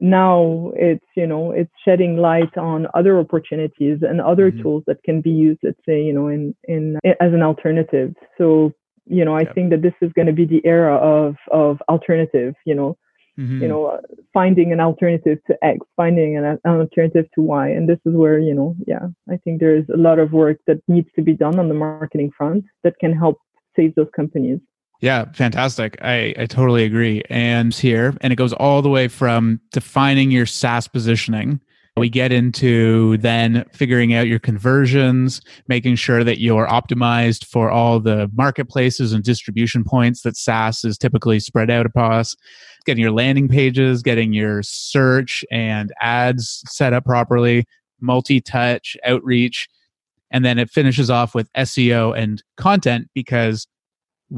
now 0.00 0.72
it's 0.76 1.04
you 1.16 1.26
know 1.26 1.52
it's 1.52 1.70
shedding 1.84 2.16
light 2.16 2.56
on 2.58 2.86
other 2.94 3.18
opportunities 3.18 3.98
and 4.02 4.20
other 4.20 4.50
mm-hmm. 4.50 4.62
tools 4.62 4.82
that 4.86 5.02
can 5.04 5.20
be 5.20 5.30
used 5.30 5.58
let's 5.62 5.80
say 5.88 6.02
you 6.02 6.12
know 6.12 6.28
in 6.28 6.54
in 6.64 6.96
as 7.04 7.32
an 7.32 7.42
alternative 7.42 8.14
so 8.36 8.70
you 9.06 9.24
know 9.24 9.34
i 9.34 9.40
yep. 9.40 9.54
think 9.54 9.70
that 9.70 9.80
this 9.80 9.94
is 10.02 10.12
going 10.12 10.26
to 10.26 10.34
be 10.34 10.44
the 10.44 10.60
era 10.66 10.96
of 10.96 11.34
of 11.50 11.80
alternative 11.88 12.54
you 12.66 12.74
know 12.74 12.96
mm-hmm. 13.38 13.62
you 13.62 13.68
know, 13.68 14.00
finding 14.32 14.72
an 14.72 14.80
alternative 14.80 15.38
to 15.46 15.56
X, 15.62 15.78
finding 15.96 16.36
an, 16.36 16.44
an 16.44 16.80
alternative 16.80 17.26
to 17.34 17.42
Y. 17.42 17.68
And 17.68 17.88
this 17.88 17.98
is 18.04 18.14
where, 18.14 18.38
you 18.38 18.54
know, 18.54 18.74
yeah, 18.86 19.06
I 19.30 19.36
think 19.38 19.60
there's 19.60 19.86
a 19.92 19.96
lot 19.96 20.18
of 20.18 20.32
work 20.32 20.58
that 20.66 20.80
needs 20.88 21.08
to 21.16 21.22
be 21.22 21.34
done 21.34 21.58
on 21.58 21.68
the 21.68 21.74
marketing 21.74 22.30
front 22.36 22.64
that 22.84 22.98
can 22.98 23.12
help 23.12 23.38
save 23.74 23.94
those 23.94 24.08
companies. 24.14 24.58
Yeah, 25.00 25.26
fantastic. 25.32 25.98
I, 26.00 26.34
I 26.38 26.46
totally 26.46 26.84
agree. 26.84 27.22
And 27.28 27.74
here, 27.74 28.16
and 28.22 28.32
it 28.32 28.36
goes 28.36 28.52
all 28.54 28.80
the 28.82 28.88
way 28.88 29.08
from 29.08 29.60
defining 29.72 30.30
your 30.30 30.46
SaaS 30.46 30.88
positioning 30.88 31.60
we 31.96 32.10
get 32.10 32.30
into 32.30 33.16
then 33.18 33.64
figuring 33.72 34.12
out 34.12 34.26
your 34.26 34.38
conversions, 34.38 35.40
making 35.66 35.96
sure 35.96 36.22
that 36.24 36.38
you're 36.38 36.66
optimized 36.66 37.46
for 37.46 37.70
all 37.70 38.00
the 38.00 38.30
marketplaces 38.34 39.14
and 39.14 39.24
distribution 39.24 39.82
points 39.82 40.20
that 40.22 40.36
SaaS 40.36 40.84
is 40.84 40.98
typically 40.98 41.40
spread 41.40 41.70
out 41.70 41.86
across, 41.86 42.36
getting 42.84 43.00
your 43.00 43.12
landing 43.12 43.48
pages, 43.48 44.02
getting 44.02 44.34
your 44.34 44.62
search 44.62 45.42
and 45.50 45.90
ads 46.02 46.62
set 46.66 46.92
up 46.92 47.06
properly, 47.06 47.64
multi 48.00 48.42
touch, 48.42 48.96
outreach. 49.04 49.66
And 50.30 50.44
then 50.44 50.58
it 50.58 50.68
finishes 50.68 51.08
off 51.08 51.34
with 51.34 51.50
SEO 51.54 52.16
and 52.16 52.42
content 52.58 53.08
because 53.14 53.66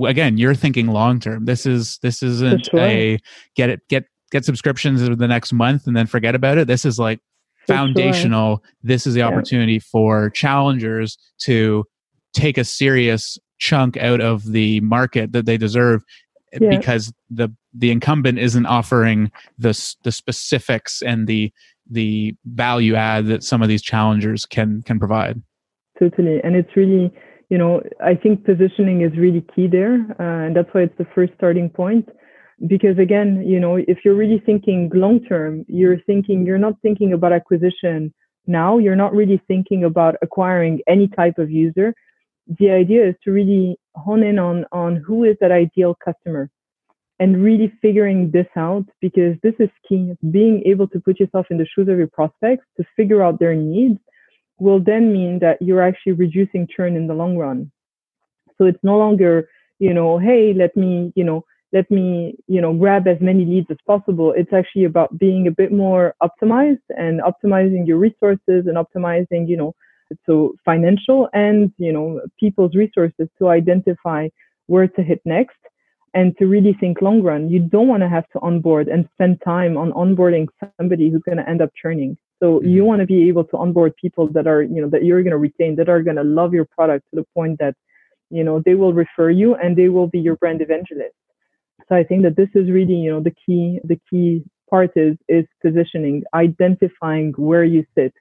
again 0.05 0.37
you're 0.37 0.55
thinking 0.55 0.87
long 0.89 1.19
term 1.19 1.45
this 1.45 1.67
is 1.67 1.99
this 2.03 2.23
isn't 2.23 2.67
sure. 2.67 2.81
a 2.81 3.19
get 3.55 3.71
it 3.71 3.81
get 3.89 4.05
get 4.31 4.45
subscriptions 4.45 5.01
in 5.03 5.17
the 5.19 5.29
next 5.29 5.53
month 5.53 5.87
and 5.87 5.97
then 5.97 6.07
forget 6.07 6.35
about 6.35 6.59
it 6.59 6.67
this 6.67 6.85
is 6.85 6.99
like 6.99 7.21
foundational 7.67 8.57
sure. 8.57 8.73
this 8.83 9.07
is 9.07 9.15
the 9.15 9.23
opportunity 9.23 9.79
for 9.79 10.31
challengers 10.31 11.19
to 11.39 11.85
take 12.33 12.59
a 12.59 12.65
serious 12.65 13.39
chunk 13.59 13.97
out 13.97 14.21
of 14.21 14.53
the 14.53 14.81
market 14.81 15.33
that 15.33 15.47
they 15.47 15.57
deserve 15.57 16.03
eh, 16.53 16.59
yeah. 16.61 16.77
because 16.77 17.13
the 17.31 17.49
the 17.75 17.91
incumbent 17.91 18.39
isn't 18.39 18.67
offering 18.67 19.31
the 19.59 19.95
the 20.05 20.13
specifics 20.13 21.03
and 21.03 21.27
the 21.27 21.53
the 21.91 22.35
value 22.45 22.95
add 22.95 23.27
that 23.27 23.43
some 23.43 23.63
of 23.63 23.69
these 23.69 23.83
challengers 23.83 24.47
can 24.47 24.83
can 24.83 24.99
provide 24.99 25.41
totally 25.99 26.41
and 26.45 26.57
it's 26.57 26.75
really 26.77 27.13
you 27.49 27.59
know 27.59 27.83
i 28.03 28.15
think 28.15 28.45
positioning 28.45 29.03
is 29.03 29.17
really 29.17 29.45
key 29.55 29.67
there 29.67 29.95
uh, 30.21 30.47
and 30.47 30.57
that's 30.57 30.69
why 30.73 30.83
it's 30.83 30.99
the 30.99 31.07
first 31.15 31.33
starting 31.37 31.69
point. 31.71 32.09
Because 32.67 32.99
again 32.99 33.45
you 33.47 33.61
know 33.61 33.77
if 33.77 33.99
you're 34.05 34.17
really 34.17 34.43
thinking 34.45 34.91
long 34.93 35.25
term 35.25 35.65
you're 35.69 36.01
thinking 36.09 36.45
you're 36.45 36.59
not 36.59 36.75
thinking 36.83 37.13
about 37.13 37.33
acquisition 37.33 38.13
now. 38.49 38.79
You're 38.79 38.97
not 38.97 39.15
really 39.15 39.41
thinking 39.47 39.85
about 39.85 40.17
acquiring 40.23 40.81
any 40.89 41.07
type 41.09 41.39
of 41.39 41.51
user. 41.51 41.95
The 42.59 42.71
idea 42.71 43.07
is 43.07 43.15
to 43.25 43.31
really 43.31 43.79
hone 43.95 44.23
in 44.23 44.39
on 44.39 44.65
on 44.73 44.97
who 44.97 45.25
is 45.25 45.37
that 45.41 45.53
ideal 45.53 45.97
customer 46.05 46.51
and 47.21 47.43
really 47.43 47.73
figuring 47.83 48.31
this 48.31 48.47
out 48.57 48.87
because 49.01 49.37
this 49.43 49.55
is 49.59 49.69
key. 49.89 50.15
Being 50.31 50.63
able 50.65 50.89
to 50.89 51.01
put 51.01 51.21
yourself 51.21 51.47
in 51.51 51.59
the 51.59 51.67
shoes 51.67 51.89
of 51.89 51.99
your 51.99 52.09
prospects 52.09 52.65
to 52.79 52.85
figure 52.97 53.23
out 53.23 53.39
their 53.39 53.55
needs 53.55 53.99
will 54.59 54.81
then 54.81 55.13
mean 55.13 55.39
that 55.39 55.61
you're 55.61 55.83
actually 55.83 56.13
reducing 56.13 56.67
churn 56.67 56.97
in 56.97 57.07
the 57.07 57.15
long 57.15 57.37
run 57.37 57.71
so 58.57 58.65
it's 58.65 58.83
no 58.83 58.97
longer 58.99 59.49
you 59.79 59.93
know 59.93 60.19
hey 60.19 60.53
let 60.55 60.77
me 60.77 61.13
you 61.15 61.25
know 61.25 61.45
let 61.73 61.91
me, 61.91 62.35
you 62.47 62.61
know, 62.61 62.73
grab 62.73 63.07
as 63.07 63.21
many 63.21 63.45
leads 63.45 63.71
as 63.71 63.77
possible. 63.87 64.33
It's 64.37 64.53
actually 64.53 64.85
about 64.85 65.19
being 65.19 65.47
a 65.47 65.51
bit 65.51 65.71
more 65.71 66.15
optimized 66.23 66.87
and 66.97 67.21
optimizing 67.21 67.87
your 67.87 67.99
resources 67.99 68.67
and 68.67 68.77
optimizing, 68.77 69.49
you 69.49 69.57
know, 69.57 69.75
so 70.25 70.55
financial 70.65 71.29
and, 71.35 71.71
you 71.77 71.93
know, 71.93 72.23
people's 72.41 72.75
resources 72.75 73.29
to 73.39 73.49
identify 73.49 74.29
where 74.67 74.89
to 74.89 75.03
hit 75.03 75.21
next 75.27 75.59
and 76.15 76.37
to 76.39 76.47
really 76.47 76.75
think 76.81 77.03
long 77.03 77.23
run. 77.23 77.51
You 77.51 77.61
don't 77.61 77.89
want 77.89 78.03
to 78.03 78.09
have 78.09 78.27
to 78.31 78.41
onboard 78.41 78.89
and 78.89 79.07
spend 79.13 79.43
time 79.45 79.77
on 79.77 79.93
onboarding 79.93 80.47
somebody 80.79 81.11
who's 81.11 81.23
going 81.23 81.37
to 81.39 81.49
end 81.49 81.61
up 81.61 81.71
churning. 81.81 82.17
So 82.41 82.63
you 82.63 82.81
mm-hmm. 82.81 82.87
want 82.87 83.01
to 83.01 83.07
be 83.07 83.29
able 83.29 83.45
to 83.45 83.57
onboard 83.57 83.95
people 83.97 84.29
that 84.29 84.47
are, 84.47 84.63
you 84.63 84.81
know, 84.81 84.89
that 84.91 85.05
you're 85.05 85.23
going 85.23 85.33
to 85.33 85.39
retain, 85.39 85.77
that 85.77 85.89
are 85.89 86.03
going 86.03 86.17
to 86.17 86.25
love 86.25 86.55
your 86.55 86.65
product 86.65 87.07
to 87.11 87.17
the 87.17 87.27
point 87.35 87.59
that, 87.59 87.75
you 88.31 88.45
know, 88.45 88.63
they 88.65 88.75
will 88.75 88.93
refer 88.93 89.31
you 89.31 89.55
and 89.55 89.77
they 89.77 89.89
will 89.89 90.07
be 90.07 90.21
your 90.21 90.37
brand 90.37 90.61
evangelist. 90.63 91.15
So 91.89 91.97
I 91.97 92.05
think 92.05 92.23
that 92.23 92.37
this 92.37 92.49
is 92.55 92.71
really, 92.71 92.95
you 92.95 93.11
know, 93.11 93.21
the 93.21 93.35
key, 93.47 93.81
the 93.83 93.99
key 94.11 94.45
part 94.69 94.93
is, 94.97 95.17
is 95.29 95.47
positioning, 95.63 96.23
identifying 96.35 97.33
where 97.37 97.65
you 97.65 97.85
sit. 97.97 98.13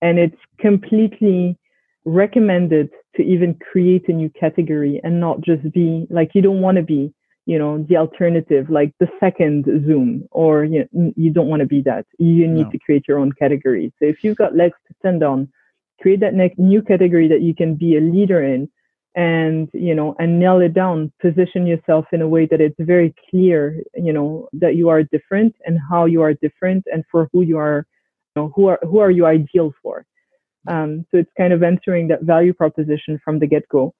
And 0.00 0.18
it's 0.18 0.40
completely 0.58 1.58
recommended 2.04 2.90
to 3.16 3.22
even 3.22 3.58
create 3.70 4.08
a 4.08 4.12
new 4.12 4.30
category 4.30 5.00
and 5.04 5.20
not 5.20 5.42
just 5.42 5.70
be 5.72 6.06
like, 6.08 6.30
you 6.34 6.40
don't 6.40 6.62
want 6.62 6.76
to 6.78 6.82
be, 6.82 7.12
you 7.50 7.58
know, 7.58 7.84
the 7.88 7.96
alternative, 7.96 8.70
like 8.70 8.92
the 9.00 9.08
second 9.18 9.64
Zoom, 9.84 10.24
or 10.30 10.62
you, 10.62 10.88
know, 10.92 11.12
you 11.16 11.30
don't 11.32 11.48
want 11.48 11.58
to 11.58 11.66
be 11.66 11.82
that. 11.82 12.06
You 12.16 12.46
need 12.46 12.66
no. 12.66 12.70
to 12.70 12.78
create 12.78 13.06
your 13.08 13.18
own 13.18 13.32
category. 13.32 13.92
So 13.98 14.06
if 14.06 14.22
you've 14.22 14.36
got 14.36 14.54
legs 14.54 14.78
to 14.86 14.94
stand 15.00 15.24
on, 15.24 15.48
create 16.00 16.20
that 16.20 16.34
ne- 16.34 16.54
new 16.58 16.80
category 16.80 17.26
that 17.26 17.42
you 17.42 17.52
can 17.52 17.74
be 17.74 17.96
a 17.96 18.00
leader 18.00 18.40
in 18.40 18.70
and 19.16 19.68
you 19.72 19.92
know 19.92 20.14
and 20.20 20.38
nail 20.38 20.60
it 20.60 20.72
down 20.72 21.12
position 21.20 21.66
yourself 21.66 22.04
in 22.12 22.22
a 22.22 22.28
way 22.28 22.46
that 22.46 22.60
it's 22.60 22.76
very 22.78 23.12
clear 23.28 23.82
you 23.96 24.12
know 24.12 24.48
that 24.52 24.76
you 24.76 24.88
are 24.88 25.02
different 25.02 25.52
and 25.66 25.76
how 25.90 26.04
you 26.04 26.22
are 26.22 26.34
different 26.34 26.84
and 26.92 27.02
for 27.10 27.28
who 27.32 27.42
you 27.42 27.58
are 27.58 27.84
you 28.36 28.42
know 28.42 28.52
who 28.54 28.68
are 28.68 28.78
who 28.82 28.98
are 29.00 29.10
you 29.10 29.26
ideal 29.26 29.72
for 29.82 30.06
um, 30.68 31.04
so 31.10 31.18
it's 31.18 31.32
kind 31.36 31.52
of 31.52 31.64
entering 31.64 32.06
that 32.06 32.22
value 32.22 32.52
proposition 32.52 33.18
from 33.24 33.40
the 33.40 33.48
get-go 33.48 33.92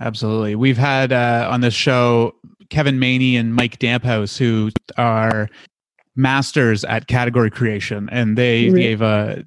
absolutely 0.00 0.54
we've 0.54 0.78
had 0.78 1.12
uh, 1.12 1.48
on 1.50 1.60
this 1.60 1.74
show 1.74 2.34
kevin 2.70 2.98
maney 2.98 3.36
and 3.36 3.54
mike 3.54 3.78
Damphousse 3.78 4.36
who 4.36 4.70
are 4.96 5.48
masters 6.16 6.84
at 6.84 7.06
category 7.06 7.50
creation 7.50 8.08
and 8.10 8.36
they 8.36 8.66
really? 8.66 8.82
gave 8.82 9.02
a 9.02 9.44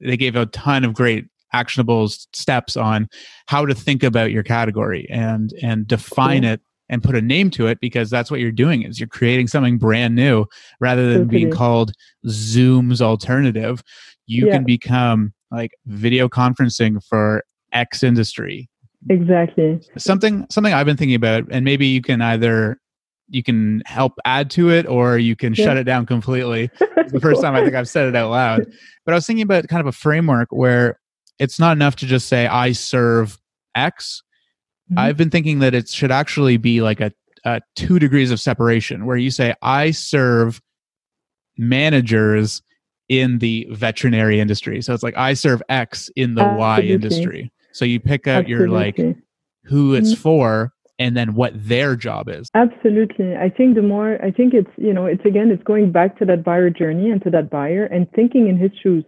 they 0.00 0.16
gave 0.16 0.36
a 0.36 0.46
ton 0.46 0.84
of 0.84 0.94
great 0.94 1.26
actionable 1.52 2.08
steps 2.08 2.76
on 2.76 3.08
how 3.46 3.66
to 3.66 3.74
think 3.74 4.02
about 4.02 4.30
your 4.30 4.42
category 4.42 5.06
and 5.10 5.52
and 5.62 5.86
define 5.86 6.42
cool. 6.42 6.52
it 6.52 6.60
and 6.88 7.04
put 7.04 7.14
a 7.14 7.20
name 7.20 7.50
to 7.50 7.66
it 7.66 7.78
because 7.80 8.10
that's 8.10 8.30
what 8.30 8.40
you're 8.40 8.50
doing 8.50 8.82
is 8.82 8.98
you're 8.98 9.08
creating 9.08 9.46
something 9.46 9.78
brand 9.78 10.14
new 10.14 10.44
rather 10.80 11.12
than 11.12 11.26
being 11.26 11.50
called 11.50 11.92
zoom's 12.28 13.00
alternative 13.00 13.82
you 14.26 14.46
yeah. 14.46 14.54
can 14.54 14.64
become 14.64 15.32
like 15.50 15.72
video 15.86 16.28
conferencing 16.28 17.02
for 17.04 17.44
x 17.72 18.02
industry 18.02 18.68
exactly 19.08 19.80
something 19.96 20.46
something 20.50 20.74
i've 20.74 20.86
been 20.86 20.96
thinking 20.96 21.14
about 21.14 21.44
and 21.50 21.64
maybe 21.64 21.86
you 21.86 22.02
can 22.02 22.20
either 22.20 22.78
you 23.28 23.42
can 23.42 23.80
help 23.86 24.12
add 24.24 24.50
to 24.50 24.70
it 24.70 24.86
or 24.86 25.16
you 25.16 25.34
can 25.34 25.54
yeah. 25.54 25.64
shut 25.64 25.76
it 25.76 25.84
down 25.84 26.04
completely 26.04 26.68
It's 26.96 27.12
the 27.12 27.20
first 27.20 27.40
time 27.40 27.54
i 27.54 27.62
think 27.62 27.74
i've 27.74 27.88
said 27.88 28.08
it 28.08 28.14
out 28.14 28.30
loud 28.30 28.66
but 29.06 29.12
i 29.12 29.14
was 29.14 29.26
thinking 29.26 29.42
about 29.42 29.68
kind 29.68 29.80
of 29.80 29.86
a 29.86 29.92
framework 29.92 30.48
where 30.50 31.00
it's 31.40 31.58
not 31.58 31.72
enough 31.72 31.96
to 31.96 32.06
just 32.06 32.28
say 32.28 32.46
I 32.46 32.72
serve 32.72 33.38
X. 33.74 34.22
have 34.94 34.96
mm-hmm. 34.96 35.16
been 35.16 35.30
thinking 35.30 35.58
that 35.60 35.74
it 35.74 35.88
should 35.88 36.12
actually 36.12 36.58
be 36.58 36.82
like 36.82 37.00
a, 37.00 37.10
a 37.44 37.62
two 37.74 37.98
degrees 37.98 38.30
of 38.30 38.38
separation 38.38 39.06
where 39.06 39.16
you 39.16 39.30
say 39.30 39.54
I 39.62 39.90
serve 39.90 40.60
managers 41.56 42.62
in 43.08 43.38
the 43.38 43.66
veterinary 43.70 44.38
industry. 44.38 44.82
So 44.82 44.92
it's 44.92 45.02
like 45.02 45.16
I 45.16 45.32
serve 45.32 45.62
X 45.68 46.10
in 46.14 46.34
the 46.34 46.42
Absolutely. 46.42 46.60
Y 46.60 46.80
industry. 46.82 47.52
So 47.72 47.84
you 47.84 48.00
pick 48.00 48.26
out 48.26 48.44
Absolutely. 48.44 48.66
your 48.66 48.68
like 48.68 49.16
who 49.64 49.94
it's 49.94 50.12
mm-hmm. 50.12 50.22
for 50.22 50.72
and 50.98 51.16
then 51.16 51.34
what 51.34 51.52
their 51.56 51.96
job 51.96 52.28
is. 52.28 52.48
Absolutely. 52.54 53.34
I 53.36 53.48
think 53.48 53.74
the 53.74 53.82
more 53.82 54.22
I 54.22 54.30
think 54.30 54.54
it's, 54.54 54.70
you 54.76 54.92
know, 54.92 55.06
it's 55.06 55.24
again 55.24 55.50
it's 55.50 55.62
going 55.62 55.92
back 55.92 56.18
to 56.18 56.24
that 56.26 56.44
buyer 56.44 56.70
journey 56.70 57.10
and 57.10 57.22
to 57.22 57.30
that 57.30 57.50
buyer 57.50 57.84
and 57.86 58.10
thinking 58.12 58.48
in 58.48 58.58
his 58.58 58.70
shoes. 58.82 59.04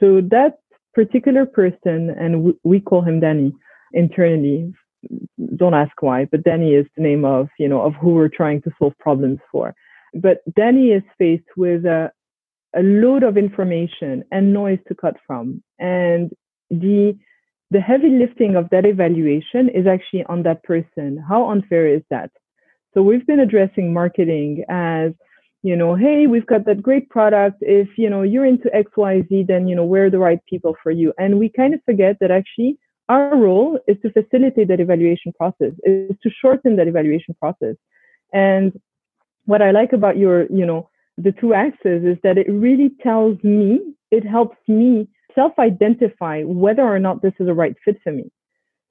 So 0.00 0.20
that 0.30 0.58
particular 0.94 1.46
person, 1.46 2.10
and 2.18 2.54
we 2.64 2.80
call 2.80 3.02
him 3.02 3.20
Danny 3.20 3.52
internally. 3.92 4.72
Don't 5.56 5.74
ask 5.74 5.92
why, 6.00 6.26
but 6.26 6.42
Danny 6.42 6.74
is 6.74 6.86
the 6.96 7.02
name 7.02 7.24
of, 7.24 7.48
you 7.58 7.68
know, 7.68 7.80
of 7.82 7.94
who 7.94 8.10
we're 8.14 8.28
trying 8.28 8.60
to 8.62 8.70
solve 8.78 8.92
problems 8.98 9.38
for. 9.50 9.74
But 10.14 10.38
Danny 10.56 10.88
is 10.88 11.02
faced 11.16 11.48
with 11.56 11.84
a, 11.84 12.10
a 12.74 12.82
load 12.82 13.22
of 13.22 13.36
information 13.36 14.24
and 14.32 14.52
noise 14.52 14.78
to 14.88 14.94
cut 14.94 15.16
from. 15.26 15.62
And 15.78 16.32
the, 16.70 17.16
the 17.70 17.80
heavy 17.80 18.10
lifting 18.10 18.56
of 18.56 18.68
that 18.70 18.84
evaluation 18.84 19.68
is 19.68 19.86
actually 19.86 20.24
on 20.24 20.42
that 20.42 20.62
person. 20.64 21.22
How 21.28 21.50
unfair 21.50 21.86
is 21.86 22.02
that? 22.10 22.30
So 22.94 23.02
we've 23.02 23.26
been 23.26 23.40
addressing 23.40 23.92
marketing 23.92 24.64
as 24.68 25.12
you 25.62 25.76
know, 25.76 25.94
hey, 25.94 26.26
we've 26.26 26.46
got 26.46 26.64
that 26.66 26.82
great 26.82 27.10
product. 27.10 27.58
If, 27.60 27.88
you 27.98 28.08
know, 28.08 28.22
you're 28.22 28.46
into 28.46 28.70
XYZ, 28.70 29.46
then, 29.46 29.68
you 29.68 29.76
know, 29.76 29.84
we're 29.84 30.10
the 30.10 30.18
right 30.18 30.40
people 30.48 30.74
for 30.82 30.90
you. 30.90 31.12
And 31.18 31.38
we 31.38 31.50
kind 31.50 31.74
of 31.74 31.80
forget 31.84 32.16
that 32.20 32.30
actually 32.30 32.78
our 33.08 33.36
role 33.36 33.78
is 33.86 33.96
to 34.02 34.10
facilitate 34.10 34.68
that 34.68 34.80
evaluation 34.80 35.32
process, 35.32 35.72
is 35.84 36.16
to 36.22 36.30
shorten 36.30 36.76
that 36.76 36.88
evaluation 36.88 37.34
process. 37.38 37.76
And 38.32 38.72
what 39.44 39.60
I 39.60 39.72
like 39.72 39.92
about 39.92 40.16
your, 40.16 40.46
you 40.50 40.64
know, 40.64 40.88
the 41.18 41.32
two 41.32 41.52
axes 41.52 42.04
is 42.04 42.16
that 42.22 42.38
it 42.38 42.48
really 42.48 42.92
tells 43.02 43.36
me, 43.42 43.80
it 44.10 44.24
helps 44.24 44.56
me 44.66 45.08
self-identify 45.34 46.42
whether 46.44 46.82
or 46.82 46.98
not 46.98 47.22
this 47.22 47.34
is 47.40 47.48
a 47.48 47.54
right 47.54 47.76
fit 47.84 47.98
for 48.02 48.12
me. 48.12 48.30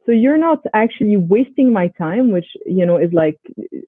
So 0.05 0.12
you're 0.13 0.38
not 0.38 0.62
actually 0.74 1.17
wasting 1.17 1.72
my 1.72 1.88
time, 1.89 2.31
which, 2.31 2.50
you 2.65 2.86
know, 2.86 2.98
is 2.98 3.13
like, 3.13 3.39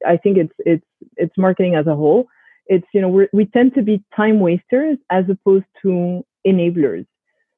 I 0.06 0.18
think 0.18 0.38
it's, 0.38 0.54
it's, 0.60 0.86
it's 1.18 1.38
marketing 1.38 1.76
as 1.76 1.88
a 1.88 1.96
whole 1.96 2.28
It's, 2.68 2.88
you 2.94 3.02
know, 3.02 3.10
we 3.10 3.28
we 3.34 3.46
tend 3.46 3.74
to 3.76 3.82
be 3.82 4.04
time 4.16 4.40
wasters 4.40 4.98
as 5.10 5.26
opposed 5.30 5.66
to 5.82 5.92
enablers. 6.46 7.06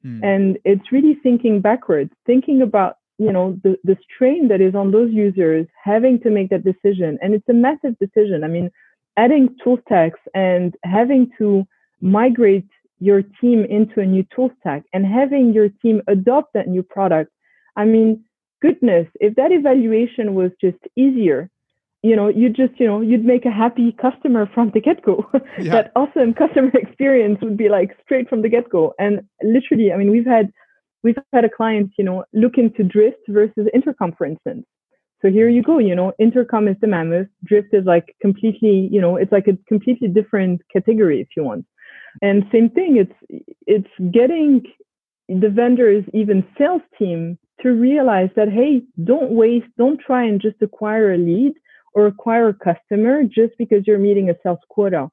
Mm. 0.06 0.24
And 0.24 0.58
it's 0.66 0.92
really 0.92 1.16
thinking 1.22 1.62
backwards, 1.62 2.12
thinking 2.26 2.62
about, 2.62 2.98
you 3.18 3.32
know, 3.32 3.60
the, 3.64 3.78
the 3.84 3.98
strain 4.08 4.48
that 4.48 4.62
is 4.62 4.76
on 4.76 4.92
those 4.92 5.12
users 5.12 5.68
having 5.92 6.20
to 6.22 6.30
make 6.30 6.50
that 6.50 6.64
decision. 6.64 7.20
And 7.22 7.34
it's 7.34 7.48
a 7.50 7.54
massive 7.54 7.98
decision. 8.00 8.44
I 8.44 8.48
mean, 8.48 8.72
adding 9.18 9.56
tool 9.64 9.78
stacks 9.86 10.20
and 10.34 10.76
having 10.84 11.30
to 11.38 11.66
migrate 12.02 12.68
your 13.00 13.22
team 13.42 13.66
into 13.66 14.00
a 14.00 14.06
new 14.06 14.26
tool 14.36 14.52
stack 14.60 14.84
and 14.94 15.06
having 15.06 15.54
your 15.54 15.70
team 15.82 16.02
adopt 16.08 16.54
that 16.54 16.68
new 16.68 16.84
product. 16.84 17.32
I 17.76 17.86
mean, 17.86 18.24
goodness, 18.62 19.08
if 19.20 19.36
that 19.36 19.52
evaluation 19.52 20.36
was 20.36 20.52
just 20.62 20.78
easier, 20.96 21.50
you 22.02 22.16
know, 22.16 22.28
you 22.28 22.50
just, 22.50 22.80
you 22.80 22.86
know, 22.86 23.02
you'd 23.02 23.26
make 23.26 23.46
a 23.46 23.52
happy 23.52 23.94
customer 23.94 24.50
from 24.54 24.72
the 24.74 24.82
get 24.82 25.02
go. 25.04 25.26
Yeah. 25.60 25.72
that 25.74 25.92
awesome 25.96 26.34
customer 26.34 26.72
experience 26.74 27.40
would 27.42 27.58
be 27.58 27.70
like 27.70 27.92
straight 28.04 28.28
from 28.30 28.42
the 28.42 28.50
get 28.50 28.70
go. 28.70 28.94
And 29.00 29.22
literally, 29.44 29.92
I 29.94 29.98
mean, 29.98 30.12
we've 30.12 30.26
had, 30.26 30.52
we've 31.04 31.18
had 31.32 31.46
a 31.46 31.50
client, 31.50 31.92
you 31.98 32.04
know, 32.04 32.26
look 32.34 32.58
into 32.58 32.84
Drift 32.84 33.20
versus 33.30 33.68
Intercom, 33.74 34.14
for 34.18 34.26
instance. 34.26 34.66
So 35.22 35.30
here 35.30 35.48
you 35.48 35.64
go, 35.64 35.78
you 35.80 35.96
know, 35.96 36.12
Intercom 36.20 36.68
is 36.68 36.76
the 36.82 36.88
mammoth, 36.88 37.28
Drift 37.46 37.70
is 37.74 37.86
like 37.86 38.14
completely, 38.22 38.90
you 38.92 39.00
know, 39.00 39.16
it's 39.16 39.32
like 39.32 39.48
a 39.48 39.58
completely 39.70 40.10
different 40.10 40.62
category 40.72 41.22
if 41.22 41.30
you 41.38 41.46
want. 41.46 41.66
And 42.22 42.46
same 42.52 42.70
thing, 42.70 42.98
it's 42.98 43.46
it's 43.66 44.12
getting 44.12 44.64
the 45.28 45.50
vendors, 45.50 46.04
even 46.14 46.46
sales 46.58 46.82
team, 47.00 47.38
to 47.62 47.70
realize 47.70 48.30
that 48.36 48.50
hey, 48.50 48.84
don't 49.04 49.32
waste, 49.32 49.68
don't 49.78 50.00
try 50.00 50.24
and 50.24 50.42
just 50.42 50.62
acquire 50.62 51.14
a 51.14 51.18
lead 51.18 51.54
or 51.94 52.08
acquire 52.08 52.50
a 52.50 52.54
customer 52.54 53.24
just 53.24 53.54
because 53.58 53.86
you're 53.86 54.00
meeting 54.00 54.30
a 54.30 54.36
sales 54.44 54.60
quota. 54.70 55.10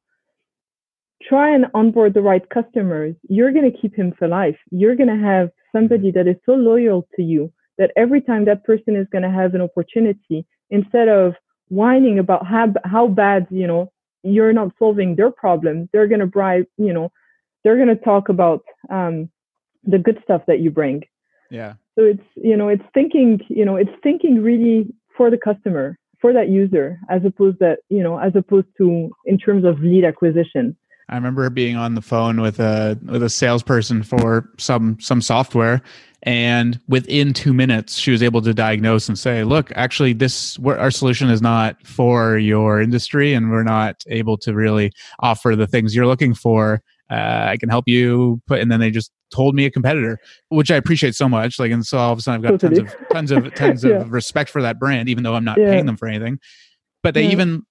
Try 1.23 1.55
and 1.55 1.67
onboard 1.75 2.15
the 2.15 2.23
right 2.23 2.49
customers. 2.49 3.15
You're 3.29 3.53
going 3.53 3.71
to 3.71 3.79
keep 3.79 3.95
him 3.95 4.15
for 4.19 4.27
life. 4.27 4.57
You're 4.71 4.97
going 4.97 5.15
to 5.15 5.25
have 5.25 5.51
somebody 5.75 6.11
that 6.13 6.27
is 6.27 6.37
so 6.47 6.53
loyal 6.53 7.07
to 7.17 7.23
you 7.23 7.53
that 7.77 7.93
every 7.97 8.21
time 8.23 8.47
that 8.47 8.65
person 8.65 8.97
is 8.97 9.07
going 9.13 9.23
to 9.23 9.31
have 9.31 9.55
an 9.55 9.61
opportunity, 9.61 10.47
instead 10.71 11.09
of 11.09 11.35
whining 11.69 12.19
about 12.19 12.47
how, 12.47 12.73
how 12.85 13.07
bad, 13.07 13.47
you 13.51 13.67
know, 13.67 13.93
you're 14.23 14.53
not 14.53 14.73
solving 14.79 15.17
their 15.17 15.31
problem, 15.31 15.89
they're 15.93 16.09
going 16.09 16.21
to 16.21 16.27
bribe, 16.27 16.67
you 16.77 16.93
know, 16.93 17.11
they're 17.65 17.77
going 17.77 17.89
to 17.89 17.97
talk 17.97 18.29
about 18.29 18.63
um, 18.91 19.31
the 19.85 19.99
good 19.99 20.21
stuff 20.23 20.43
that 20.47 20.61
you 20.61 20.71
bring. 20.71 21.03
Yeah. 21.51 21.75
So 21.99 22.05
it's, 22.05 22.23
you 22.37 22.57
know, 22.57 22.69
it's 22.69 22.85
thinking, 22.95 23.41
you 23.49 23.65
know, 23.65 23.77
it's 23.77 23.91
thinking 24.03 24.43
really 24.43 24.93
for 25.17 25.31
the 25.31 25.39
customer, 25.39 25.99
for 26.21 26.33
that 26.33 26.49
user, 26.49 26.99
as 27.09 27.25
opposed 27.25 27.59
that, 27.59 27.81
you 27.89 28.03
know, 28.03 28.19
as 28.19 28.35
opposed 28.37 28.69
to 28.79 29.11
in 29.27 29.39
terms 29.39 29.65
of 29.65 29.81
lead 29.81 30.05
acquisition. 30.05 30.77
I 31.09 31.17
remember 31.17 31.51
being 31.51 31.77
on 31.77 31.97
the 31.97 32.03
phone 32.03 32.41
with 32.41 32.61
a 32.61 32.97
with 33.05 33.23
a 33.23 33.29
salesperson 33.29 34.05
for 34.05 34.49
some 34.59 34.99
some 35.01 35.21
software, 35.21 35.83
and 36.23 36.79
within 36.87 37.33
two 37.33 37.55
minutes, 37.55 37.97
she 37.97 38.11
was 38.11 38.23
able 38.23 38.43
to 38.43 38.53
diagnose 38.53 39.09
and 39.09 39.19
say, 39.19 39.43
"Look, 39.43 39.73
actually, 39.75 40.13
this 40.13 40.59
our 40.65 40.91
solution 40.91 41.31
is 41.31 41.41
not 41.41 41.85
for 41.87 42.37
your 42.37 42.81
industry, 42.81 43.33
and 43.33 43.51
we're 43.51 43.63
not 43.63 44.05
able 44.09 44.37
to 44.39 44.55
really 44.55 44.93
offer 45.21 45.57
the 45.57 45.67
things 45.67 45.95
you're 45.95 46.07
looking 46.07 46.35
for. 46.35 46.83
Uh, 47.11 47.47
I 47.49 47.57
can 47.59 47.71
help 47.71 47.85
you 47.87 48.43
put." 48.47 48.61
And 48.61 48.71
then 48.71 48.81
they 48.81 48.91
just 48.91 49.11
told 49.31 49.55
me 49.55 49.65
a 49.65 49.71
competitor, 49.71 50.19
which 50.51 50.71
I 50.71 50.77
appreciate 50.77 51.15
so 51.15 51.29
much. 51.29 51.59
Like, 51.59 51.71
and 51.71 51.87
so 51.87 51.97
all 51.97 52.13
of 52.13 52.19
a 52.19 52.23
sudden, 52.23 52.45
I've 52.45 52.51
got 52.51 52.61
tons 52.61 52.79
of 52.79 52.95
tons 53.11 53.31
of 53.31 53.55
tons 53.55 53.85
yeah. 53.85 53.93
of 53.93 54.13
respect 54.13 54.51
for 54.51 54.61
that 54.61 54.79
brand, 54.79 55.09
even 55.09 55.25
though 55.25 55.35
I'm 55.35 55.45
not 55.45 55.59
yeah. 55.59 55.71
paying 55.71 55.87
them 55.87 55.97
for 55.97 56.07
anything. 56.07 56.39
But 57.03 57.15
they 57.15 57.25
yeah. 57.25 57.33
even 57.33 57.63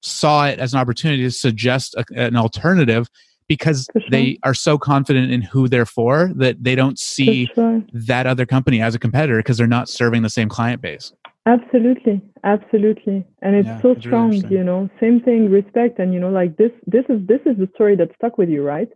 saw 0.00 0.46
it 0.46 0.58
as 0.58 0.74
an 0.74 0.80
opportunity 0.80 1.22
to 1.22 1.30
suggest 1.30 1.94
a, 1.94 2.04
an 2.16 2.34
alternative 2.34 3.08
because 3.56 3.86
sure. 3.92 4.02
they 4.10 4.38
are 4.42 4.54
so 4.54 4.78
confident 4.78 5.30
in 5.30 5.42
who 5.42 5.68
they're 5.68 5.86
for 5.86 6.32
that 6.36 6.62
they 6.64 6.74
don't 6.74 6.98
see 6.98 7.46
sure. 7.54 7.82
that 7.92 8.26
other 8.26 8.46
company 8.46 8.80
as 8.80 8.94
a 8.94 8.98
competitor 8.98 9.36
because 9.38 9.58
they're 9.58 9.66
not 9.66 9.88
serving 9.88 10.22
the 10.22 10.30
same 10.30 10.48
client 10.48 10.80
base. 10.80 11.12
Absolutely, 11.44 12.22
absolutely, 12.44 13.26
and 13.42 13.56
it's 13.56 13.66
yeah, 13.66 13.82
so 13.82 13.90
it's 13.90 14.00
strong. 14.00 14.30
Really 14.30 14.48
you 14.56 14.64
know, 14.64 14.88
same 15.00 15.20
thing, 15.20 15.50
respect, 15.50 15.98
and 15.98 16.14
you 16.14 16.20
know, 16.20 16.30
like 16.30 16.56
this. 16.56 16.70
This 16.86 17.04
is 17.08 17.26
this 17.26 17.40
is 17.44 17.56
the 17.58 17.68
story 17.74 17.96
that 17.96 18.08
stuck 18.14 18.38
with 18.38 18.48
you, 18.48 18.62
right? 18.62 18.88